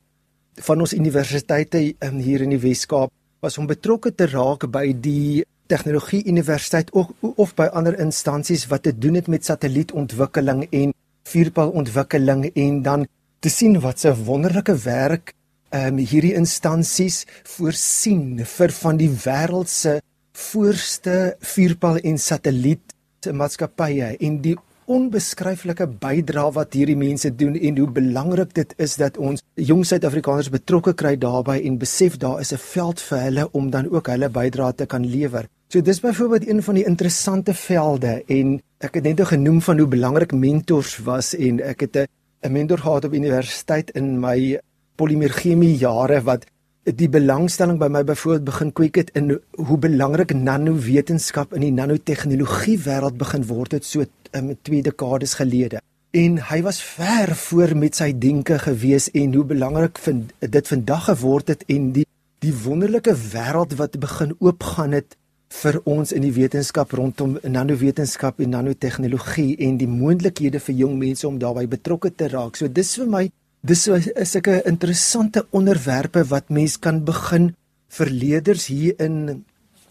van 0.56 0.80
ons 0.80 0.94
universiteite 0.94 1.96
um, 2.00 2.18
hier 2.20 2.42
in 2.42 2.50
die 2.50 2.60
Wes-Kaap 2.60 3.12
was 3.40 3.58
om 3.58 3.68
betrokke 3.68 4.16
te 4.16 4.26
raak 4.26 4.72
by 4.72 4.94
die 4.94 5.46
tegnologie 5.68 6.24
universiteit 6.26 6.92
of 6.92 7.08
of 7.22 7.54
by 7.56 7.70
ander 7.74 8.00
instansies 8.00 8.68
wat 8.68 8.84
te 8.84 8.98
doen 8.98 9.14
het 9.14 9.28
met 9.28 9.46
satellietontwikkeling 9.46 10.68
en 10.72 10.94
vuurpylontwikkeling 11.24 12.52
en 12.56 12.82
dan 12.82 13.08
te 13.40 13.50
sien 13.50 13.80
wat 13.80 14.06
'n 14.06 14.24
wonderlike 14.26 14.76
werk 14.76 15.34
ehm 15.70 16.00
um, 16.00 16.06
hierdie 16.12 16.36
instansies 16.36 17.26
voorsien 17.44 18.46
vir 18.46 18.72
van 18.72 18.98
die 18.98 19.12
wêreld 19.26 19.70
se 19.70 20.00
voorste 20.34 21.36
vuurpyl 21.40 22.00
en 22.04 22.18
satelliet 22.18 22.96
maatskappye 23.28 24.16
en 24.20 24.42
die 24.42 24.56
onbeskryflike 24.90 25.86
bydrae 26.02 26.54
wat 26.56 26.74
hierdie 26.74 26.98
mense 26.98 27.30
doen 27.42 27.56
en 27.56 27.78
hoe 27.78 27.90
belangrik 28.00 28.56
dit 28.58 28.74
is 28.82 28.96
dat 28.98 29.18
ons 29.18 29.44
jong 29.70 29.84
Suid-Afrikaners 29.86 30.50
betrokke 30.54 30.96
kry 30.98 31.14
daarbey 31.22 31.60
en 31.68 31.78
besef 31.82 32.18
daar 32.18 32.42
is 32.42 32.54
'n 32.54 32.64
veld 32.74 33.02
vir 33.10 33.20
hulle 33.28 33.50
om 33.52 33.70
dan 33.70 33.90
ook 33.92 34.08
hulle 34.08 34.30
bydrae 34.30 34.74
te 34.74 34.86
kan 34.86 35.06
lewer. 35.06 35.46
So 35.68 35.82
dis 35.82 36.00
byvoorbeeld 36.00 36.48
een 36.48 36.64
van 36.64 36.76
die 36.76 36.86
interessante 36.86 37.54
velde 37.54 38.24
en 38.28 38.62
ek 38.80 38.94
het 38.94 39.04
net 39.04 39.22
genoem 39.22 39.62
van 39.62 39.78
hoe 39.78 39.88
belangrik 39.88 40.32
mentors 40.32 40.98
was 40.98 41.36
en 41.36 41.62
ek 41.62 41.80
het 41.80 41.96
'n 42.42 42.52
mentor 42.52 42.78
gehad 42.78 43.06
op 43.06 43.14
universiteit 43.14 43.92
in 43.92 44.20
my 44.20 44.60
polimerchemie 45.00 45.76
jare 45.80 46.22
wat 46.28 46.48
die 46.84 47.10
belangstelling 47.12 47.78
by 47.80 47.90
my 47.92 48.02
byvoorbeeld 48.08 48.48
begin 48.48 48.72
kweek 48.74 48.98
het 49.02 49.12
in 49.20 49.36
hoe 49.58 49.78
belangrik 49.78 50.34
nanowetenskap 50.34 51.54
in 51.54 51.66
die 51.68 51.76
nanotegnologie 51.76 52.78
wêreld 52.86 53.20
begin 53.20 53.46
word 53.50 53.76
het 53.78 53.86
so 53.86 54.06
um, 54.34 54.56
twee 54.64 54.82
dekades 54.84 55.36
gelede. 55.40 55.82
En 56.12 56.40
hy 56.50 56.62
was 56.66 56.82
ver 56.82 57.36
voor 57.38 57.76
met 57.78 58.00
sy 58.00 58.10
denke 58.18 58.58
gewees 58.64 59.12
en 59.14 59.36
hoe 59.38 59.46
belangrik 59.46 60.00
vind 60.02 60.32
dit 60.40 60.72
vandag 60.72 61.10
geword 61.12 61.54
het 61.54 61.68
en 61.70 61.92
die 61.98 62.08
die 62.40 62.54
wonderlike 62.56 63.12
wêreld 63.34 63.76
wat 63.76 63.98
begin 64.00 64.32
oopgaan 64.40 64.94
het 64.96 65.18
vir 65.60 65.80
ons 65.90 66.14
in 66.16 66.24
die 66.24 66.34
wetenskap 66.34 66.94
rondom 66.96 67.36
nanowetenskap 67.44 68.40
en 68.40 68.54
nanotegnologie 68.56 69.58
en 69.66 69.76
die 69.82 69.90
moontlikhede 69.90 70.62
vir 70.64 70.78
jong 70.86 70.96
mense 71.02 71.28
om 71.28 71.40
daarbey 71.42 71.68
betrokke 71.68 72.14
te 72.16 72.30
raak. 72.32 72.56
So 72.56 72.70
dis 72.72 72.96
vir 72.96 73.10
my 73.12 73.24
dis 73.62 73.84
so 73.84 73.94
'n 73.96 74.62
interessante 74.66 75.46
onderwerpe 75.52 76.24
wat 76.24 76.50
mens 76.50 76.80
kan 76.80 77.04
begin 77.04 77.56
vir 77.90 78.10
leerders 78.10 78.68
hier 78.68 78.94
in 79.00 79.46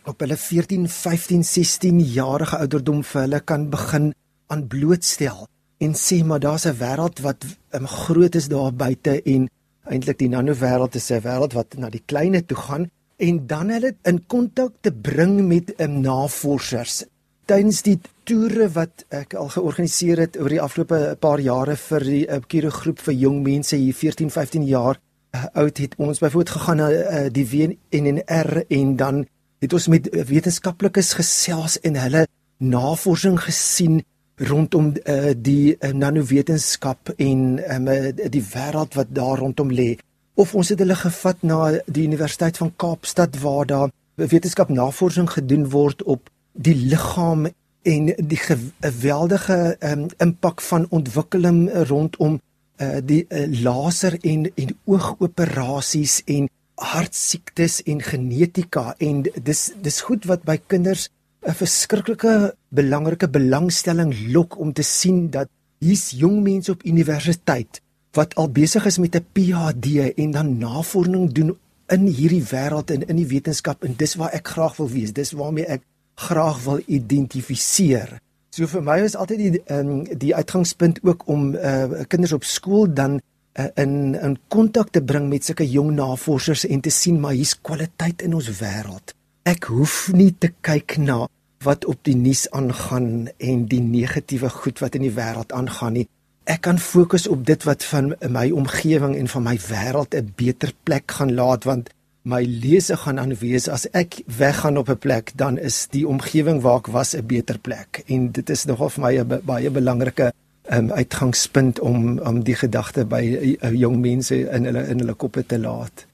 op 0.04 0.20
hulle 0.20 0.37
14, 0.37 0.88
15, 0.88 1.44
16 1.44 2.00
jarige 2.00 2.56
ouderdom 2.56 3.04
vir 3.04 3.20
hulle 3.20 3.40
kan 3.40 3.68
begin 3.70 4.14
aan 4.46 4.66
blootstel 4.66 5.46
en 5.78 5.94
sê 5.94 6.25
maar 6.25 6.40
daar's 6.40 6.66
'n 6.66 6.78
wêreld 6.78 7.20
wat 7.20 7.44
um, 7.72 7.87
groot 7.87 8.34
is 8.34 8.48
daar 8.48 8.72
buite 8.72 9.22
en 9.22 9.48
eintlik 9.84 10.18
die 10.18 10.28
nanowêreld 10.28 10.94
is 10.94 11.10
'n 11.10 11.20
wêreld 11.20 11.52
wat 11.52 11.76
na 11.76 11.90
die 11.90 12.02
kleine 12.06 12.44
toe 12.44 12.56
gaan. 12.56 12.90
En 13.16 13.46
dan 13.46 13.68
hulle 13.68 13.96
in 14.02 14.26
kontak 14.26 14.72
te 14.80 14.92
bring 14.92 15.48
met 15.48 15.80
um, 15.80 16.00
navorsers 16.00 17.04
tydens 17.49 17.81
die 17.87 17.97
toere 18.28 18.69
wat 18.75 19.07
ek 19.14 19.33
al 19.40 19.49
georganiseer 19.52 20.21
het 20.26 20.37
oor 20.40 20.52
die 20.52 20.61
afgelope 20.61 21.17
paar 21.21 21.40
jare 21.40 21.78
vir 21.81 22.05
die 22.05 22.25
uh, 22.28 22.43
Kiro 22.45 22.71
groep 22.75 23.00
vir 23.07 23.17
jong 23.17 23.40
mense 23.47 23.78
hier 23.81 23.97
14 23.97 24.33
15 24.35 24.67
jaar 24.69 24.99
uh, 24.99 25.47
oud 25.62 25.81
het 25.81 25.97
ons 25.97 26.21
byvoorbeeld 26.21 26.55
gegaan 26.57 26.81
na 26.83 26.88
uh, 26.93 27.23
die 27.33 27.47
WNR 27.49 28.64
en 28.69 28.97
dan 29.00 29.25
het 29.64 29.73
ons 29.73 29.88
met 29.88 30.11
wetenskaplikes 30.28 31.14
gesels 31.19 31.78
en 31.88 31.97
hulle 31.97 32.26
navorsing 32.59 33.40
gesien 33.40 34.02
rondom 34.50 34.93
uh, 34.95 35.33
die 35.35 35.75
uh, 35.75 35.93
nanowetenskap 35.93 37.14
en 37.17 37.47
um, 37.64 37.88
die 38.14 38.45
wêreld 38.52 38.95
wat 38.95 39.11
daar 39.11 39.40
rondom 39.40 39.73
lê. 39.75 39.97
Of 40.38 40.55
ons 40.55 40.69
het 40.71 40.78
hulle 40.78 40.95
gevat 40.95 41.43
na 41.43 41.73
die 41.87 42.05
Universiteit 42.07 42.61
van 42.61 42.71
Kaapstad 42.76 43.40
waar 43.43 43.67
daar 43.67 43.95
wetenskapnavorsing 44.14 45.31
gedoen 45.31 45.67
word 45.73 46.05
op 46.07 46.31
die 46.58 46.74
liggaam 46.74 47.46
en 47.88 48.10
die 48.18 48.40
geweldige 48.40 49.76
um, 49.80 50.06
impak 50.18 50.60
van 50.60 50.86
ontwikkeling 50.90 51.68
rondom 51.88 52.40
uh, 52.82 52.98
die 53.04 53.24
uh, 53.28 53.46
laser 53.62 54.18
en 54.20 54.48
en 54.54 54.74
oogoperasies 54.84 56.22
en 56.26 56.48
hartsiektes 56.78 57.80
en 57.90 58.02
genetika 58.02 58.94
en 58.98 59.24
dis 59.42 59.62
dis 59.82 60.00
goed 60.06 60.26
wat 60.30 60.44
by 60.46 60.58
kinders 60.66 61.08
'n 61.46 61.54
verskriklike 61.54 62.54
belangrike 62.74 63.28
belangstelling 63.28 64.12
lok 64.34 64.58
om 64.58 64.72
te 64.72 64.82
sien 64.82 65.30
dat 65.30 65.48
hier's 65.78 66.10
jong 66.10 66.42
mense 66.42 66.72
op 66.72 66.82
universiteit 66.82 67.80
wat 68.18 68.34
al 68.34 68.50
besig 68.50 68.86
is 68.86 68.98
met 68.98 69.14
'n 69.16 69.26
PhD 69.32 69.86
en 70.16 70.30
dan 70.30 70.58
navorsing 70.58 71.32
doen 71.32 71.56
in 71.88 72.06
hierdie 72.06 72.42
wêreld 72.42 72.90
en 72.90 73.06
in 73.06 73.16
die 73.16 73.26
wetenskap 73.26 73.84
en 73.84 73.94
dis 73.96 74.14
waar 74.14 74.32
ek 74.32 74.48
graag 74.48 74.76
wil 74.76 74.88
wees. 74.88 75.12
Dis 75.12 75.32
waarmee 75.32 75.64
ek 75.64 75.82
graag 76.18 76.62
wil 76.64 76.80
identifiseer. 76.87 78.18
So 78.50 78.66
vir 78.66 78.82
my 78.82 78.98
is 79.04 79.16
altyd 79.16 79.38
die 79.38 79.62
um, 79.75 80.04
die 80.18 80.34
uitgangspunt 80.34 80.98
ook 81.06 81.26
om 81.30 81.52
uh, 81.54 82.02
kinders 82.10 82.34
op 82.34 82.44
skool 82.48 82.88
dan 82.90 83.20
uh, 83.20 83.68
in 83.78 84.14
in 84.14 84.38
kontak 84.48 84.90
te 84.90 85.02
bring 85.02 85.28
met 85.30 85.44
sulke 85.46 85.66
jong 85.68 85.92
navorsers 85.94 86.66
en 86.66 86.82
te 86.82 86.90
sien 86.90 87.20
maar 87.20 87.37
hier's 87.38 87.54
kwaliteit 87.60 88.22
in 88.26 88.34
ons 88.34 88.50
wêreld. 88.60 89.14
Ek 89.48 89.70
hoef 89.70 90.08
nie 90.12 90.32
te 90.38 90.50
kyk 90.60 90.98
na 90.98 91.26
wat 91.64 91.87
op 91.90 92.02
die 92.06 92.16
nuus 92.16 92.46
aangaan 92.54 93.28
en 93.38 93.66
die 93.70 93.82
negatiewe 93.82 94.50
goed 94.60 94.82
wat 94.82 94.98
in 94.98 95.06
die 95.06 95.14
wêreld 95.14 95.54
aangaan 95.54 96.00
nie 96.00 96.08
ek 96.48 96.62
kan 96.64 96.78
fokus 96.80 97.26
op 97.28 97.44
dit 97.46 97.64
wat 97.68 97.84
van 97.84 98.14
my 98.32 98.48
omgewing 98.56 99.14
en 99.16 99.28
van 99.28 99.44
my 99.44 99.56
wêreld 99.68 100.14
'n 100.16 100.32
beter 100.37 100.72
plek 100.82 101.10
gaan 101.10 101.34
laat 101.34 101.64
want 101.64 101.90
my 102.22 102.42
lese 102.44 102.96
gaan 102.96 103.18
aan 103.18 103.34
wees 103.34 103.68
as 103.68 103.87
ek 103.92 104.22
weggaan 104.26 104.76
op 104.76 104.88
'n 104.88 104.98
plek 104.98 105.32
dan 105.34 105.58
is 105.58 105.87
die 105.90 106.06
omgewing 106.08 106.60
waar 106.60 106.78
ek 106.78 106.87
was 106.87 107.14
'n 107.14 107.26
beter 107.26 107.58
plek 107.58 108.02
en 108.06 108.30
dit 108.32 108.50
is 108.50 108.64
nogal 108.64 108.90
vir 108.90 109.02
my 109.02 109.18
'n 109.18 109.40
baie 109.44 109.70
belangrike 109.70 110.32
um, 110.70 110.92
uitgangspunt 110.92 111.80
om 111.80 112.18
om 112.18 112.42
die 112.44 112.54
gedagte 112.54 113.04
by 113.04 113.22
uh, 113.60 113.72
jong 113.72 114.00
mense 114.00 114.37
in 114.37 114.64
hulle 114.64 114.84
in 114.87 115.02
hulle 115.02 115.14
koppe 115.14 115.46
te 115.46 115.58
laat. 115.58 116.06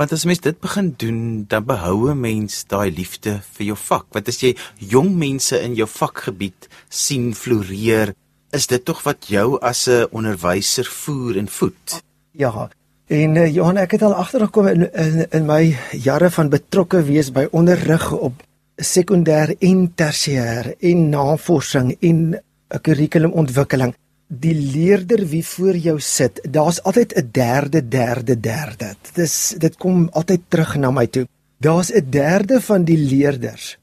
Want 0.00 0.12
as 0.16 0.24
mens 0.24 0.40
dit 0.40 0.56
begin 0.60 0.94
doen, 0.96 1.44
dan 1.48 1.64
behou 1.64 2.10
'n 2.10 2.20
mens 2.20 2.64
daai 2.66 2.90
liefde 2.90 3.40
vir 3.52 3.66
jou 3.66 3.76
vak. 3.76 4.06
Wat 4.12 4.28
as 4.28 4.40
jy 4.40 4.56
jong 4.78 5.16
mense 5.16 5.60
in 5.60 5.74
jou 5.74 5.88
vakgebied 5.88 6.68
sien 6.88 7.34
floreer, 7.34 8.14
is 8.50 8.66
dit 8.66 8.84
tog 8.84 9.02
wat 9.02 9.28
jou 9.28 9.58
as 9.60 9.88
'n 9.88 10.08
onderwyser 10.10 10.84
voer 10.84 11.36
en 11.36 11.48
voed. 11.48 12.02
Ja. 12.32 12.70
En 13.10 13.34
uh, 13.34 13.48
Johan, 13.50 13.78
ek 13.82 13.96
het 13.96 14.04
al 14.06 14.12
agtergekom 14.14 14.68
in, 14.70 14.84
in 14.94 15.24
in 15.34 15.46
my 15.48 15.72
jare 15.98 16.28
van 16.30 16.50
betrokke 16.52 17.00
wees 17.02 17.32
by 17.34 17.48
onderrig 17.50 18.04
op 18.14 18.44
sekondêr 18.78 19.56
en 19.66 19.80
tersiêr 19.98 20.68
en 20.78 21.00
navorsing 21.10 21.90
en 21.98 22.20
'n 22.38 22.80
kurrikulumontwikkeling. 22.86 23.96
Die 24.28 24.54
leerder 24.54 25.26
wie 25.26 25.42
voor 25.46 25.76
jou 25.76 25.98
sit, 25.98 26.38
daar's 26.50 26.78
altyd 26.82 27.16
'n 27.16 27.28
derde, 27.32 27.88
derde, 27.88 28.40
derde. 28.40 28.94
Dit 29.02 29.18
is 29.18 29.54
dit 29.58 29.76
kom 29.76 30.08
altyd 30.12 30.40
terug 30.48 30.76
na 30.76 30.90
my 30.90 31.06
toe. 31.06 31.26
Daar's 31.58 31.90
'n 31.90 32.06
derde 32.10 32.60
van 32.60 32.84
die 32.84 32.98
leerders 32.98 33.78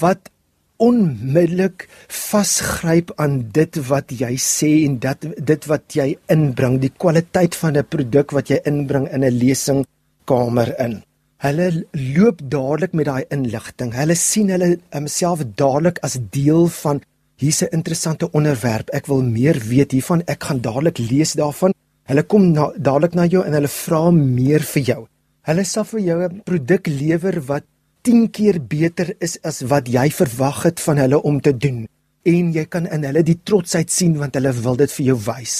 wat 0.00 0.18
onmiddellik 0.82 1.88
vasgryp 2.08 3.12
aan 3.16 3.50
dit 3.52 3.76
wat 3.88 4.10
jy 4.10 4.34
sê 4.40 4.70
en 4.84 4.98
dat 4.98 5.22
dit 5.22 5.66
wat 5.70 5.94
jy 5.94 6.14
inbring, 6.32 6.80
die 6.80 6.92
kwaliteit 6.92 7.54
van 7.54 7.76
'n 7.76 7.86
produk 7.88 8.32
wat 8.32 8.50
jy 8.50 8.58
inbring 8.64 9.08
in 9.08 9.24
'n 9.24 9.38
lesingkamer 9.38 10.74
in. 10.78 11.02
Hulle 11.38 11.86
loop 11.92 12.38
dadelik 12.42 12.92
met 12.92 13.06
daai 13.06 13.24
inligting. 13.30 13.92
Hulle 13.92 14.14
sien 14.14 14.48
hulle 14.48 14.78
homself 14.90 15.42
dadelik 15.56 15.98
as 16.02 16.18
deel 16.30 16.68
van 16.68 17.00
hier's 17.36 17.62
'n 17.62 17.72
interessante 17.72 18.30
onderwerp. 18.30 18.88
Ek 18.90 19.06
wil 19.06 19.22
meer 19.22 19.58
weet 19.58 19.92
hiervan. 19.92 20.22
Ek 20.26 20.44
gaan 20.44 20.60
dadelik 20.60 20.98
lees 20.98 21.32
daarvan. 21.32 21.74
Hulle 22.04 22.22
kom 22.22 22.52
na, 22.52 22.72
dadelik 22.76 23.14
na 23.14 23.26
jou 23.26 23.44
en 23.44 23.52
hulle 23.52 23.68
vra 23.68 24.10
meer 24.10 24.60
vir 24.60 24.82
jou. 24.82 25.06
Hulle 25.42 25.64
sal 25.64 25.84
vir 25.84 26.00
jou 26.00 26.18
'n 26.24 26.40
produk 26.44 26.86
lewer 26.86 27.40
wat 27.46 27.64
10 28.04 28.30
keer 28.36 28.58
beter 28.60 29.14
is 29.24 29.38
as 29.48 29.62
wat 29.70 29.86
jy 29.88 30.10
verwag 30.12 30.58
het 30.66 30.80
van 30.84 30.98
hulle 31.00 31.22
om 31.24 31.38
te 31.40 31.54
doen 31.56 31.86
en 32.28 32.50
jy 32.52 32.64
kan 32.68 32.84
in 32.92 33.06
hulle 33.08 33.22
die 33.24 33.38
trotsheid 33.48 33.92
sien 33.92 34.18
want 34.20 34.36
hulle 34.36 34.52
wil 34.58 34.76
dit 34.76 34.92
vir 34.92 35.06
jou 35.06 35.16
wys. 35.24 35.54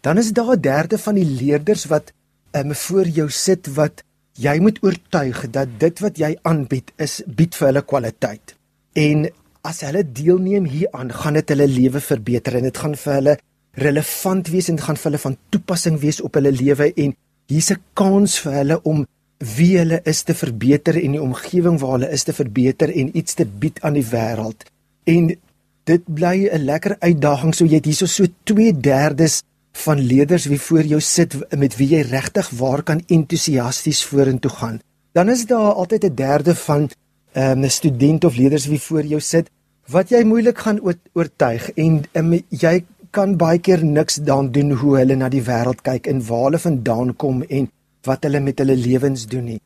Dan 0.00 0.16
is 0.22 0.32
daar 0.32 0.56
'n 0.56 0.60
derde 0.60 0.98
van 0.98 1.14
die 1.14 1.28
leerders 1.28 1.84
wat 1.92 2.12
um, 2.56 2.74
voor 2.74 3.06
jou 3.08 3.28
sit 3.28 3.68
wat 3.76 4.02
jy 4.32 4.56
moet 4.60 4.80
oortuig 4.82 5.50
dat 5.50 5.68
dit 5.78 6.00
wat 6.00 6.16
jy 6.16 6.36
aanbied 6.42 6.92
is 6.96 7.22
bied 7.26 7.54
vir 7.54 7.66
hulle 7.68 7.82
kwaliteit. 7.82 8.56
En 8.92 9.28
as 9.62 9.80
hulle 9.80 10.02
deelneem 10.12 10.64
hieraan, 10.64 11.12
gaan 11.12 11.34
dit 11.34 11.48
hulle 11.48 11.68
lewe 11.68 12.00
verbeter 12.00 12.56
en 12.56 12.62
dit 12.62 12.78
gaan 12.78 12.96
vir 12.96 13.14
hulle 13.14 13.38
relevant 13.72 14.48
wees 14.48 14.68
en 14.68 14.76
dit 14.76 14.84
gaan 14.84 14.96
vir 14.96 15.10
hulle 15.10 15.26
van 15.28 15.36
toepassing 15.48 16.00
wees 16.00 16.20
op 16.20 16.34
hulle 16.34 16.52
lewe 16.52 16.92
en 16.96 17.14
hier's 17.46 17.70
'n 17.70 17.82
kans 17.92 18.40
vir 18.40 18.52
hulle 18.52 18.82
om 18.82 19.06
wie 19.40 19.78
hulle 19.78 20.00
is 20.04 20.22
te 20.22 20.34
verbeter 20.36 20.98
en 21.00 21.14
die 21.16 21.22
omgewing 21.22 21.78
waar 21.80 21.96
hulle 21.96 22.10
is 22.12 22.26
te 22.28 22.32
verbeter 22.36 22.92
en 22.92 23.16
iets 23.16 23.34
te 23.34 23.46
bied 23.46 23.80
aan 23.80 23.96
die 23.96 24.04
wêreld. 24.04 24.66
En 25.08 25.30
dit 25.88 26.02
bly 26.04 26.48
'n 26.52 26.64
lekker 26.64 26.96
uitdaging 27.00 27.54
so 27.54 27.64
jy 27.64 27.80
het 27.80 27.84
hierso 27.84 28.06
so 28.06 28.24
2/3 28.44 29.42
van 29.72 29.98
leerders 29.98 30.46
wie 30.46 30.60
voor 30.60 30.82
jou 30.82 31.00
sit 31.00 31.36
met 31.56 31.76
wie 31.76 31.88
jy 31.88 32.00
regtig 32.00 32.50
waar 32.50 32.82
kan 32.82 33.02
entoesiasties 33.06 34.04
vorentoe 34.04 34.50
gaan. 34.50 34.80
Dan 35.12 35.28
is 35.28 35.46
daar 35.46 35.72
altyd 35.72 36.04
'n 36.04 36.14
derde 36.14 36.54
van 36.54 36.90
ehm, 37.32 37.58
'n 37.58 37.64
um, 37.64 37.70
student 37.70 38.24
of 38.24 38.36
leerders 38.36 38.66
wie 38.66 38.80
voor 38.80 39.04
jou 39.04 39.20
sit 39.20 39.50
wat 39.86 40.08
jy 40.08 40.22
moeilik 40.24 40.58
gaan 40.58 40.80
oortuig 41.12 41.70
en 41.74 42.02
um, 42.12 42.32
jy 42.48 42.84
kan 43.10 43.36
baie 43.36 43.58
keer 43.58 43.84
niks 43.84 44.14
daan 44.14 44.50
doen 44.50 44.70
hoe 44.72 44.96
hulle 44.96 45.16
na 45.16 45.28
die 45.28 45.42
wêreld 45.42 45.82
kyk 45.82 46.06
en 46.06 46.26
waar 46.26 46.44
hulle 46.44 46.58
vandaan 46.58 47.16
kom 47.16 47.42
en 47.42 47.70
wat 48.08 48.24
hulle 48.24 48.40
met 48.40 48.58
hulle 48.58 48.76
lewens 48.76 49.26
doen 49.26 49.44
nie. 49.44 49.60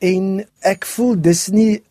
En 0.00 0.40
ek 0.60 0.86
voel 0.88 1.16
dis 1.20 1.46
nie 1.52 1.82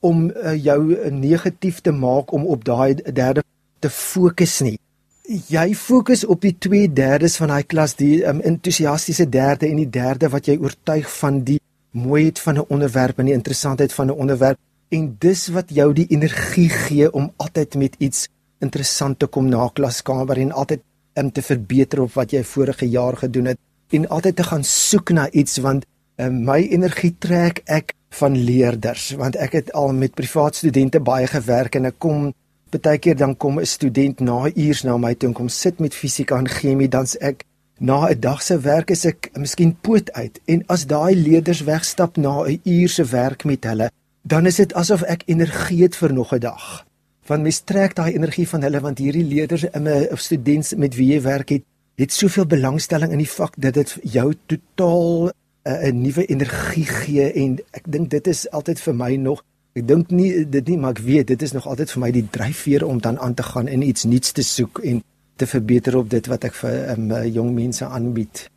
om 0.00 0.28
uh, 0.30 0.54
jou 0.54 1.10
negatief 1.10 1.80
te 1.80 1.92
maak 1.94 2.32
om 2.32 2.46
op 2.46 2.64
daai 2.64 2.94
derde 2.94 3.42
te 3.82 3.90
fokus 3.90 4.60
nie. 4.62 4.78
Jy 5.26 5.74
fokus 5.78 6.24
op 6.26 6.42
die 6.42 6.54
2/3 6.58 7.36
van 7.38 7.54
daai 7.54 7.62
klas, 7.62 7.94
die 7.98 8.22
um, 8.26 8.40
entoesiastiese 8.40 9.28
derde 9.28 9.68
en 9.68 9.78
die 9.82 9.90
derde 9.90 10.28
wat 10.30 10.46
jy 10.50 10.58
oortuig 10.58 11.10
van 11.18 11.42
die 11.46 11.60
mooiheid 11.92 12.38
van 12.38 12.58
'n 12.58 12.66
onderwerp 12.68 13.18
en 13.18 13.26
die 13.26 13.34
interessantheid 13.34 13.92
van 13.92 14.06
'n 14.06 14.18
onderwerp 14.18 14.58
en 14.88 15.16
dis 15.18 15.48
wat 15.48 15.70
jou 15.70 15.92
die 15.92 16.06
energie 16.08 16.68
gee 16.68 17.12
om 17.12 17.32
altyd 17.36 17.74
met 17.74 17.94
iets 17.98 18.28
interessant 18.58 19.18
te 19.18 19.26
kom 19.26 19.48
na 19.48 19.68
klaskamer 19.72 20.38
en 20.38 20.52
altyd 20.52 20.80
om 21.14 21.24
um, 21.24 21.30
te 21.32 21.42
verbeter 21.42 22.00
op 22.00 22.12
wat 22.12 22.30
jy 22.32 22.42
vorige 22.44 22.88
jaar 22.88 23.16
gedoen 23.16 23.46
het 23.52 23.58
en 23.92 24.08
altyd 24.08 24.36
te 24.36 24.46
gaan 24.50 24.64
soek 24.64 25.10
na 25.10 25.28
iets 25.30 25.58
want 25.64 25.86
uh, 26.16 26.28
my 26.28 26.60
energie 26.76 27.14
trek 27.18 27.62
ek 27.64 27.94
van 28.18 28.36
leerders 28.36 29.10
want 29.20 29.36
ek 29.36 29.52
het 29.52 29.72
al 29.72 29.92
met 29.92 30.14
privaat 30.14 30.56
studente 30.56 31.00
baie 31.00 31.26
gewerk 31.26 31.78
en 31.78 31.90
ek 31.92 31.98
kom 31.98 32.32
baie 32.72 32.98
keer 32.98 33.16
dan 33.16 33.36
kom 33.36 33.60
'n 33.60 33.66
student 33.66 34.20
na 34.20 34.48
uurs 34.54 34.82
na 34.84 34.96
my 34.96 35.14
toe 35.14 35.28
en 35.28 35.34
kom 35.34 35.48
sit 35.48 35.80
met 35.80 35.94
fisika 35.94 36.38
en 36.38 36.48
chemie 36.48 36.88
dan's 36.88 37.16
ek 37.20 37.44
na 37.78 38.08
'n 38.08 38.20
dag 38.20 38.42
se 38.42 38.58
werk 38.60 38.90
is 38.90 39.04
ek 39.04 39.30
miskien 39.34 39.76
poot 39.80 40.12
uit. 40.12 40.40
En 40.44 40.62
as 40.66 40.86
daai 40.86 41.14
leerders 41.14 41.60
wegstap 41.60 42.16
na 42.16 42.44
'n 42.44 42.60
uur 42.64 42.88
se 42.88 43.04
werk 43.04 43.44
met 43.44 43.64
hulle 43.64 43.90
dan 44.22 44.46
is 44.46 44.56
dit 44.56 44.74
asof 44.74 45.02
ek 45.02 45.22
energie 45.26 45.82
het 45.82 45.96
vir 45.96 46.12
nog 46.12 46.32
'n 46.32 46.38
dag. 46.38 46.86
Want 47.26 47.42
mens 47.42 47.60
trek 47.60 47.94
daai 47.94 48.14
energie 48.14 48.48
van 48.48 48.62
hulle 48.62 48.80
want 48.80 48.98
hierdie 48.98 49.24
leerders 49.24 49.64
in 49.64 49.88
'n 49.88 50.16
student 50.16 50.76
met 50.76 50.94
wie 50.94 51.12
jy 51.12 51.20
werk 51.20 51.48
het 51.48 51.62
het 52.00 52.12
soveel 52.12 52.46
belangstelling 52.46 53.12
in 53.12 53.22
die 53.22 53.30
vak 53.30 53.56
dat 53.56 53.74
dit 53.74 53.96
jou 54.02 54.32
totaal 54.46 55.30
uh, 55.30 55.88
'n 55.90 56.02
nuwe 56.02 56.26
energie 56.26 56.86
gee 56.86 57.32
en 57.32 57.58
ek 57.70 57.84
dink 57.86 58.10
dit 58.10 58.26
is 58.26 58.50
altyd 58.50 58.80
vir 58.80 58.94
my 58.94 59.16
nog 59.16 59.44
ek 59.74 59.86
dink 59.88 60.10
nie 60.10 60.44
dit 60.44 60.68
nie 60.68 60.78
maar 60.78 60.96
ek 60.96 61.04
weet 61.04 61.26
dit 61.26 61.42
is 61.42 61.52
nog 61.52 61.66
altyd 61.66 61.90
vir 61.90 62.00
my 62.00 62.10
die 62.10 62.28
dryfveer 62.30 62.84
om 62.84 63.00
dan 63.00 63.18
aan 63.18 63.34
te 63.34 63.42
gaan 63.42 63.68
en 63.68 63.82
iets 63.82 64.04
nuuts 64.04 64.32
te 64.32 64.42
soek 64.42 64.78
en 64.78 65.02
te 65.36 65.46
verbeter 65.46 65.96
op 65.96 66.10
dit 66.10 66.26
wat 66.26 66.44
ek 66.44 66.54
vir 66.54 66.92
um, 66.92 67.08
jong 67.32 67.54
mense 67.54 67.86
aanbied. 67.86 68.48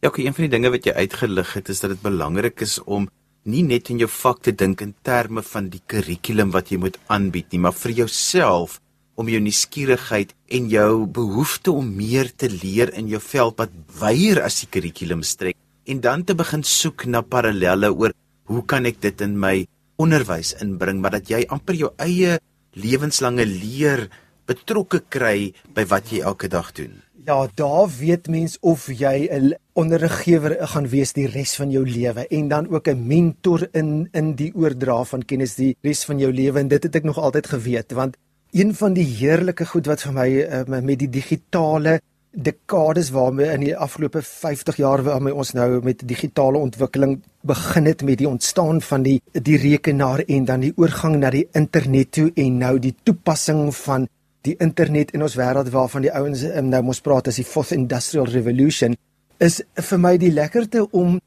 Ja, 0.00 0.08
okay, 0.08 0.24
een 0.26 0.36
van 0.36 0.46
die 0.46 0.52
dinge 0.52 0.70
wat 0.70 0.86
jy 0.86 0.92
uitgelig 0.92 1.54
het 1.58 1.68
is 1.68 1.80
dat 1.80 1.90
dit 1.90 2.02
belangrik 2.04 2.60
is 2.60 2.78
om 2.84 3.08
nie 3.44 3.62
net 3.64 3.90
in 3.92 4.00
jou 4.00 4.08
vak 4.08 4.40
te 4.44 4.52
dink 4.52 4.80
in 4.80 4.94
terme 5.02 5.42
van 5.42 5.68
die 5.72 5.82
kurrikulum 5.86 6.52
wat 6.54 6.70
jy 6.72 6.78
moet 6.80 6.98
aanbied 7.12 7.52
nie, 7.52 7.60
maar 7.60 7.76
vir 7.76 7.92
jouself 8.04 8.80
om 9.14 9.28
jou 9.28 9.40
nuuskierigheid 9.40 10.34
en 10.58 10.68
jou 10.68 11.06
behoefte 11.06 11.72
om 11.72 11.94
meer 11.96 12.30
te 12.36 12.48
leer 12.50 12.92
in 12.98 13.08
jou 13.08 13.20
veld 13.22 13.58
wat 13.58 13.70
weier 14.00 14.42
as 14.42 14.60
die 14.62 14.70
kurrikulum 14.70 15.22
strek 15.22 15.56
en 15.86 16.00
dan 16.00 16.24
te 16.24 16.34
begin 16.34 16.64
soek 16.64 17.06
na 17.06 17.22
parallelle 17.22 17.92
oor 17.92 18.14
hoe 18.50 18.64
kan 18.66 18.86
ek 18.86 19.00
dit 19.04 19.24
in 19.24 19.38
my 19.40 19.66
onderwys 20.00 20.54
inbring 20.64 21.00
maar 21.00 21.18
dat 21.18 21.30
jy 21.30 21.44
amper 21.54 21.78
jou 21.78 21.92
eie 22.02 22.38
lewenslange 22.74 23.46
leer 23.46 24.08
betrokke 24.48 25.00
kry 25.08 25.52
by 25.74 25.86
wat 25.88 26.12
jy 26.12 26.22
elke 26.26 26.50
dag 26.52 26.72
doen. 26.76 27.00
Ja, 27.24 27.46
daar 27.56 27.88
weet 27.88 28.26
mens 28.28 28.58
of 28.60 28.88
jy 28.92 29.28
'n 29.32 29.54
onderriggewer 29.72 30.56
gaan 30.68 30.88
wees 30.88 31.12
die 31.12 31.26
res 31.26 31.56
van 31.56 31.70
jou 31.70 31.84
lewe 31.86 32.26
en 32.28 32.48
dan 32.48 32.68
ook 32.68 32.88
'n 32.88 33.06
mentor 33.06 33.68
in 33.72 34.08
in 34.12 34.34
die 34.34 34.52
oordra 34.54 35.04
van 35.04 35.24
kennis 35.24 35.54
die 35.54 35.76
res 35.80 36.04
van 36.04 36.18
jou 36.18 36.32
lewe 36.32 36.60
en 36.60 36.68
dit 36.68 36.82
het 36.82 36.96
ek 36.96 37.04
nog 37.04 37.18
altyd 37.18 37.46
geweet 37.46 37.92
want 37.92 38.16
een 38.54 38.74
van 38.74 38.94
die 38.94 39.06
heerlike 39.18 39.66
goed 39.66 39.88
wat 39.90 40.04
vir 40.06 40.12
my 40.14 40.28
uh, 40.30 40.64
met 40.78 40.98
die 40.98 41.10
digitale 41.10 41.98
dekades 42.34 43.10
waarmee 43.14 43.50
in 43.50 43.62
die 43.66 43.76
afgelope 43.76 44.22
50 44.22 44.76
jaar 44.78 45.02
waarmee 45.06 45.34
ons 45.34 45.52
nou 45.54 45.80
met 45.82 46.02
digitale 46.06 46.58
ontwikkeling 46.58 47.20
begin 47.46 47.86
het 47.86 48.02
met 48.02 48.18
die 48.18 48.28
ontstaan 48.28 48.80
van 48.82 49.02
die 49.02 49.20
die 49.32 49.58
rekenaar 49.58 50.22
en 50.26 50.44
dan 50.44 50.60
die 50.66 50.72
oorgang 50.76 51.16
na 51.18 51.30
die 51.30 51.48
internet 51.52 52.12
toe 52.12 52.30
en 52.34 52.58
nou 52.58 52.78
die 52.78 52.94
toepassing 53.02 53.74
van 53.74 54.08
die 54.46 54.56
internet 54.58 55.10
in 55.14 55.22
ons 55.22 55.36
wêreld 55.38 55.70
waarvan 55.74 56.06
die 56.06 56.14
ouens 56.14 56.42
um, 56.46 56.70
nou 56.70 56.82
mos 56.90 57.00
praat 57.00 57.30
as 57.30 57.38
die 57.42 57.46
fourth 57.48 57.74
industrial 57.74 58.30
revolution 58.30 58.94
is 59.38 59.62
vir 59.90 59.98
my 59.98 60.16
die 60.18 60.32
lekkerte 60.34 60.86
om 60.90 61.18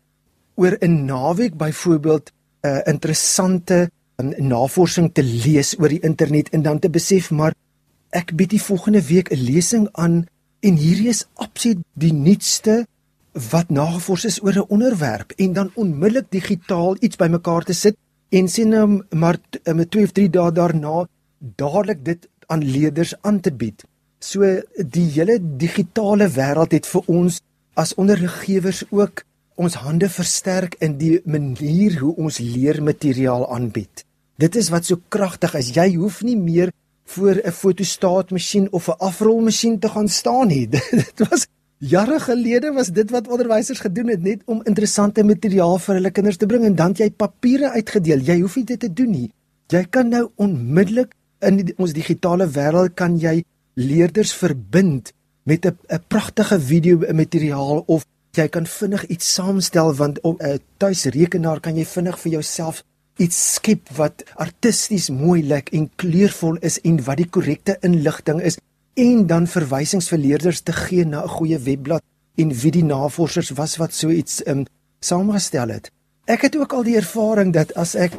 oor 0.55 0.77
'n 0.81 1.05
naweek 1.05 1.55
byvoorbeeld 1.55 2.31
'n 2.31 2.67
uh, 2.67 2.81
interessante 2.85 3.89
navorsing 4.23 5.11
te 5.13 5.23
lees 5.23 5.75
oor 5.79 5.89
die 5.89 6.01
internet 6.01 6.49
en 6.49 6.61
dan 6.61 6.79
te 6.79 6.89
besef 6.89 7.29
maar 7.31 7.53
ek 8.09 8.33
bied 8.37 8.49
die 8.49 8.61
volgende 8.61 9.01
week 9.05 9.31
'n 9.31 9.43
lesing 9.49 9.87
aan 9.93 10.25
en 10.59 10.75
hierdie 10.75 11.09
is 11.09 11.25
absoluut 11.35 11.83
die 11.93 12.13
nuutste 12.13 12.85
wat 13.51 13.69
nagevors 13.69 14.25
is 14.25 14.41
oor 14.43 14.57
'n 14.57 14.69
onderwerp 14.69 15.31
en 15.37 15.53
dan 15.53 15.71
onmiddellik 15.75 16.31
digitaal 16.31 16.97
iets 16.99 17.15
bymekaar 17.15 17.63
te 17.63 17.73
sit 17.73 17.95
en 18.29 18.47
sien 18.47 18.73
hom 18.73 19.03
maar 19.09 19.37
met 19.63 19.91
2 19.91 20.03
of 20.03 20.11
3 20.11 20.29
dae 20.29 20.51
daarna 20.51 21.07
dadelik 21.39 22.05
dit 22.05 22.27
aan 22.47 22.63
leerders 22.63 23.13
aan 23.21 23.39
te 23.39 23.51
bied. 23.51 23.83
So 24.19 24.41
die 24.75 25.09
hele 25.11 25.39
digitale 25.57 26.27
wêreld 26.29 26.71
het 26.71 26.85
vir 26.85 27.03
ons 27.05 27.41
as 27.73 27.93
onderriggewers 27.95 28.83
ook 28.89 29.23
ons 29.55 29.73
hande 29.73 30.09
versterk 30.09 30.75
in 30.79 30.97
die 30.97 31.21
manier 31.25 31.99
hoe 31.99 32.15
ons 32.15 32.39
leermateriaal 32.39 33.47
aanbied. 33.53 34.06
Dit 34.37 34.55
is 34.55 34.69
wat 34.69 34.85
so 34.85 35.01
kragtig 35.09 35.55
is. 35.57 35.71
Jy 35.73 35.95
hoef 35.97 36.21
nie 36.21 36.37
meer 36.37 36.71
voor 37.09 37.39
'n 37.41 37.51
fotostaatmasjien 37.51 38.71
of 38.71 38.87
'n 38.87 38.99
afrolmasjien 38.99 39.79
te 39.79 39.89
gaan 39.89 40.07
staan 40.07 40.47
nie. 40.47 40.67
dit 41.01 41.19
was 41.29 41.47
jare 41.77 42.19
gelede 42.19 42.71
was 42.73 42.87
dit 42.87 43.09
wat 43.09 43.27
onderwysers 43.27 43.79
gedoen 43.79 44.07
het 44.07 44.21
net 44.21 44.41
om 44.45 44.61
interessante 44.63 45.23
materiaal 45.23 45.79
vir 45.79 45.95
hulle 45.95 46.11
kinders 46.11 46.37
te 46.37 46.45
bring 46.45 46.63
en 46.65 46.75
dan 46.75 46.93
jy 46.93 47.09
papiere 47.09 47.69
uitgedeel. 47.71 48.19
Jy 48.19 48.39
hoef 48.41 48.55
nie 48.55 48.65
dit 48.65 48.79
te 48.79 48.93
doen 48.93 49.11
nie. 49.11 49.31
Jy 49.67 49.83
kan 49.89 50.09
nou 50.09 50.29
onmiddellik 50.35 51.13
in 51.39 51.57
die, 51.57 51.73
ons 51.77 51.93
digitale 51.93 52.47
wêreld 52.47 52.93
kan 52.93 53.17
jy 53.17 53.43
leerders 53.73 54.33
verbind 54.33 55.13
met 55.43 55.65
'n 55.65 55.77
'n 55.89 56.03
pragtige 56.07 56.59
video 56.59 56.97
materiaal 57.13 57.83
of 57.87 58.05
jy 58.31 58.47
kan 58.47 58.65
vinnig 58.65 59.05
iets 59.05 59.33
saamstel 59.33 59.93
want 59.93 60.21
op 60.21 60.41
'n 60.41 60.59
tuisrekenaar 60.77 61.59
kan 61.59 61.75
jy 61.75 61.85
vinnig 61.85 62.19
vir 62.19 62.31
jouself 62.31 62.83
iets 63.17 63.37
skep 63.55 63.89
wat 63.97 64.23
artisties 64.35 65.09
mooi 65.09 65.41
lyk 65.43 65.71
en 65.77 65.89
kleurvol 66.01 66.59
is 66.69 66.77
en 66.85 66.99
wat 67.07 67.21
die 67.21 67.29
korrekte 67.29 67.77
inligting 67.87 68.41
is 68.41 68.59
en 68.97 69.25
dan 69.29 69.47
verwysings 69.49 70.09
vir 70.11 70.21
leerders 70.21 70.61
te 70.61 70.73
gee 70.73 71.05
na 71.05 71.23
'n 71.23 71.35
goeie 71.37 71.57
webblad 71.57 72.03
en 72.37 72.53
wie 72.61 72.71
die 72.71 72.85
navorsers 72.85 73.49
was 73.57 73.77
wat 73.77 73.93
so 73.93 74.09
iets 74.09 74.41
um, 74.45 74.65
saamgestel 74.99 75.69
het. 75.69 75.91
Ek 76.25 76.41
het 76.41 76.55
ook 76.57 76.73
al 76.73 76.83
die 76.83 76.97
ervaring 76.97 77.53
dat 77.53 77.73
as 77.73 77.95
ek 77.95 78.13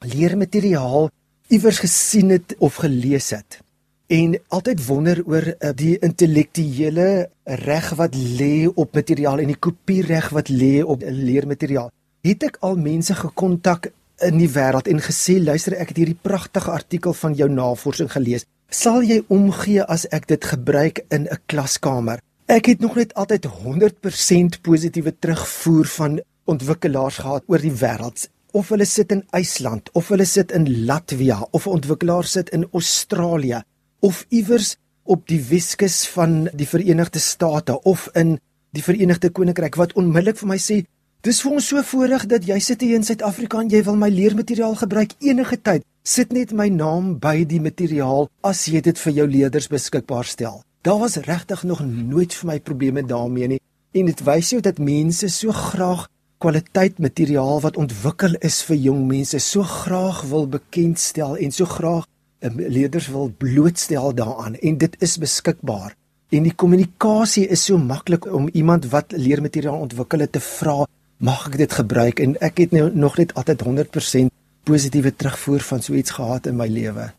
leermateriaal 0.00 1.10
iewers 1.48 1.78
gesien 1.78 2.30
het 2.30 2.54
of 2.58 2.74
gelees 2.74 3.30
het 3.30 3.64
en 4.06 4.36
altyd 4.48 4.86
wonder 4.86 5.22
oor 5.26 5.46
uh, 5.48 5.70
die 5.74 5.98
intellektuele 5.98 7.30
reg 7.64 7.90
wat 7.96 8.14
lê 8.14 8.68
op 8.68 8.94
materiaal 8.94 9.40
en 9.40 9.52
die 9.52 9.58
kopiereg 9.58 10.28
wat 10.30 10.48
lê 10.48 10.82
op 10.82 11.02
leermateriaal. 11.02 11.90
Het 12.24 12.42
ek 12.50 12.58
al 12.60 12.76
mense 12.76 13.14
gekontak 13.14 13.90
in 14.22 14.38
die 14.38 14.50
wêreld 14.50 14.88
en 14.90 15.00
gesê 15.02 15.38
luister 15.42 15.74
ek 15.78 15.92
het 15.92 15.96
hierdie 16.02 16.20
pragtige 16.22 16.70
artikel 16.70 17.14
van 17.14 17.34
jou 17.34 17.48
navorsing 17.50 18.10
gelees. 18.12 18.46
Sal 18.70 19.02
jy 19.02 19.22
omgee 19.28 19.82
as 19.82 20.06
ek 20.10 20.28
dit 20.28 20.44
gebruik 20.44 21.04
in 21.10 21.26
'n 21.28 21.38
klaskamer? 21.46 22.20
Ek 22.46 22.66
het 22.66 22.80
nog 22.80 22.96
net 22.96 23.14
altyd 23.14 23.44
100% 23.46 24.62
positiewe 24.62 25.14
terugvoer 25.18 25.86
van 25.86 26.20
ontwikkelaars 26.44 27.18
gehad 27.18 27.44
oor 27.46 27.58
die 27.58 27.72
wêreld. 27.72 28.28
Of 28.52 28.68
hulle 28.68 28.84
sit 28.84 29.12
in 29.12 29.24
IJsland, 29.30 29.90
of 29.92 30.08
hulle 30.08 30.24
sit 30.24 30.52
in 30.52 30.84
Latvia, 30.86 31.46
of 31.50 31.66
'n 31.66 31.70
ontwikkelaar 31.70 32.24
sit 32.24 32.50
in 32.50 32.68
Australië, 32.72 33.62
of 34.00 34.26
iewers 34.28 34.76
op 35.04 35.26
die 35.28 35.40
Weskus 35.40 36.08
van 36.08 36.48
die 36.52 36.68
Verenigde 36.68 37.18
State 37.18 37.82
of 37.82 38.08
in 38.14 38.38
die 38.74 38.82
Verenigde 38.82 39.30
Koninkryk 39.30 39.76
wat 39.76 39.92
onmiddellik 40.00 40.40
vir 40.40 40.48
my 40.48 40.58
sê 40.58 40.84
Dis 41.24 41.38
vir 41.40 41.54
ons 41.56 41.66
so 41.70 41.80
voorreg 41.88 42.26
dat 42.28 42.44
jy 42.44 42.58
sit 42.60 42.82
hier 42.84 42.98
in 42.98 43.04
Suid-Afrika 43.06 43.62
en 43.62 43.70
jy 43.72 43.78
wil 43.86 43.94
my 43.96 44.10
leermateriaal 44.12 44.74
gebruik 44.76 45.14
enige 45.24 45.56
tyd. 45.56 45.84
Sit 46.04 46.34
net 46.36 46.50
my 46.52 46.66
naam 46.68 47.14
by 47.16 47.46
die 47.48 47.62
materiaal 47.64 48.26
as 48.44 48.66
jy 48.68 48.82
dit 48.84 48.98
vir 49.00 49.14
jou 49.18 49.24
leerders 49.30 49.70
beskikbaar 49.72 50.28
stel. 50.28 50.58
Daar 50.84 50.98
was 51.00 51.16
regtig 51.24 51.62
nog 51.64 51.78
nooit 51.80 52.34
vir 52.36 52.50
my 52.50 52.58
probleme 52.60 53.06
daarmee 53.08 53.54
nie. 53.54 53.60
En 53.96 54.10
dit 54.10 54.20
wys 54.26 54.50
jou 54.52 54.60
dat 54.60 54.82
mense 54.84 55.30
so 55.32 55.54
graag 55.56 56.02
kwaliteit 56.44 57.00
materiaal 57.00 57.62
wat 57.64 57.78
ontwikkel 57.80 58.36
is 58.44 58.58
vir 58.68 58.76
jong 58.90 59.06
mense 59.08 59.40
so 59.40 59.64
graag 59.64 60.26
wil 60.28 60.44
bekendstel 60.44 61.38
en 61.40 61.56
so 61.56 61.64
graag 61.64 62.04
um, 62.44 62.60
leerders 62.60 63.08
wil 63.14 63.32
blootstel 63.32 64.12
daaraan 64.12 64.58
en 64.60 64.76
dit 64.76 65.00
is 65.00 65.16
beskikbaar. 65.24 65.96
En 66.36 66.44
die 66.44 66.52
kommunikasie 66.52 67.46
is 67.48 67.64
so 67.64 67.80
maklik 67.80 68.28
om 68.28 68.50
iemand 68.52 68.90
wat 68.92 69.16
leermateriaal 69.16 69.86
ontwikkel 69.86 70.26
het 70.26 70.36
te 70.36 70.44
vra 70.44 70.82
mag 71.18 71.46
ek 71.48 71.56
dit 71.56 71.72
gebruik 71.72 72.20
en 72.20 72.36
ek 72.40 72.58
het 72.58 72.72
nou 72.72 72.90
nog 72.94 73.18
net 73.18 73.34
altyd 73.34 73.62
100% 73.62 74.28
positiewe 74.64 75.14
terugvoer 75.14 75.60
van 75.60 75.82
so 75.82 75.94
iets 75.94 76.10
gehad 76.10 76.46
in 76.46 76.56
my 76.56 76.68
lewe. 76.68 77.12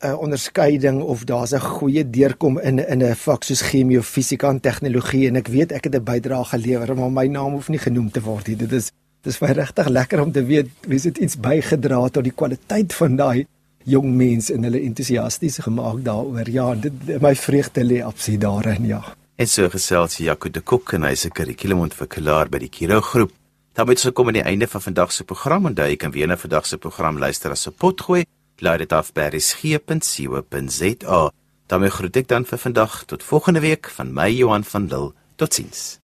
'n 0.00 0.14
onderskeiding 0.14 1.02
of 1.02 1.24
daar's 1.24 1.52
'n 1.52 1.60
goeie 1.60 2.10
deurkom 2.10 2.58
in 2.58 2.78
in 2.78 3.02
'n 3.02 3.14
vak 3.14 3.42
soos 3.44 3.62
chemie 3.62 4.02
fisika 4.02 4.48
en 4.48 4.60
tegnologie 4.60 5.28
en 5.28 5.36
ek 5.36 5.48
weet 5.48 5.72
ek 5.72 5.84
het 5.84 5.94
'n 5.94 6.04
bydrae 6.04 6.44
gelewer 6.44 6.96
maar 6.96 7.10
my 7.10 7.26
naam 7.26 7.52
hoef 7.52 7.68
nie 7.68 7.78
genoem 7.78 8.10
te 8.10 8.20
word 8.20 8.46
nie. 8.46 8.56
Dit 8.56 8.72
is 8.72 8.92
dit 9.22 9.32
is 9.32 9.38
baie 9.38 9.52
regtig 9.52 9.88
lekker 9.88 10.20
om 10.20 10.32
te 10.32 10.44
weet 10.44 10.68
wie 10.86 11.00
het 11.00 11.18
iets 11.18 11.36
bygedra 11.36 12.08
tot 12.08 12.24
die 12.24 12.32
kwaliteit 12.32 12.94
van 12.94 13.16
daai 13.16 13.46
jong 13.84 14.14
mense 14.16 14.54
en 14.54 14.62
hulle 14.62 14.80
entoesiasties 14.80 15.58
gemaak 15.58 16.04
daaroor. 16.04 16.50
Ja, 16.50 16.74
dit 16.74 17.20
my 17.20 17.34
vreugde 17.34 17.84
lê 17.84 18.02
absoluut 18.04 18.40
daarin, 18.40 18.86
ja. 18.86 19.02
En 19.36 19.46
so 19.46 19.68
gesels 19.68 20.16
Jaco 20.16 20.50
de 20.50 20.60
Kok 20.60 20.92
en 20.92 21.02
hy's 21.02 21.24
'n 21.24 21.30
kurrikulumontwikkelaar 21.30 22.48
by 22.48 22.58
die 22.58 22.68
Kiro 22.68 23.00
groep 23.00 23.32
Het 23.78 23.86
ons 23.86 24.08
gekom 24.08 24.26
aan 24.26 24.34
die 24.34 24.42
einde 24.42 24.66
van 24.66 24.82
vandag 24.82 25.12
se 25.14 25.24
program 25.24 25.68
en 25.68 25.74
jy 25.78 25.96
kan 25.96 26.10
weer 26.10 26.26
na 26.26 26.36
vandag 26.36 26.66
se 26.66 26.78
program 26.82 27.18
luister 27.18 27.50
as 27.50 27.68
'n 27.68 27.74
potgooi. 27.78 28.24
Laai 28.58 28.78
dit 28.78 28.92
af 28.92 29.12
by 29.12 29.28
resgep.co.za. 29.30 31.30
daarmee 31.66 31.90
groet 31.90 32.16
ek 32.16 32.28
dan 32.28 32.44
vir 32.44 32.58
vandag 32.58 33.04
tot 33.04 33.22
volgende 33.22 33.60
week 33.60 33.90
van 33.90 34.12
my 34.12 34.30
Johan 34.30 34.64
van 34.64 34.86
Lille. 34.86 35.12
Totsiens. 35.36 35.98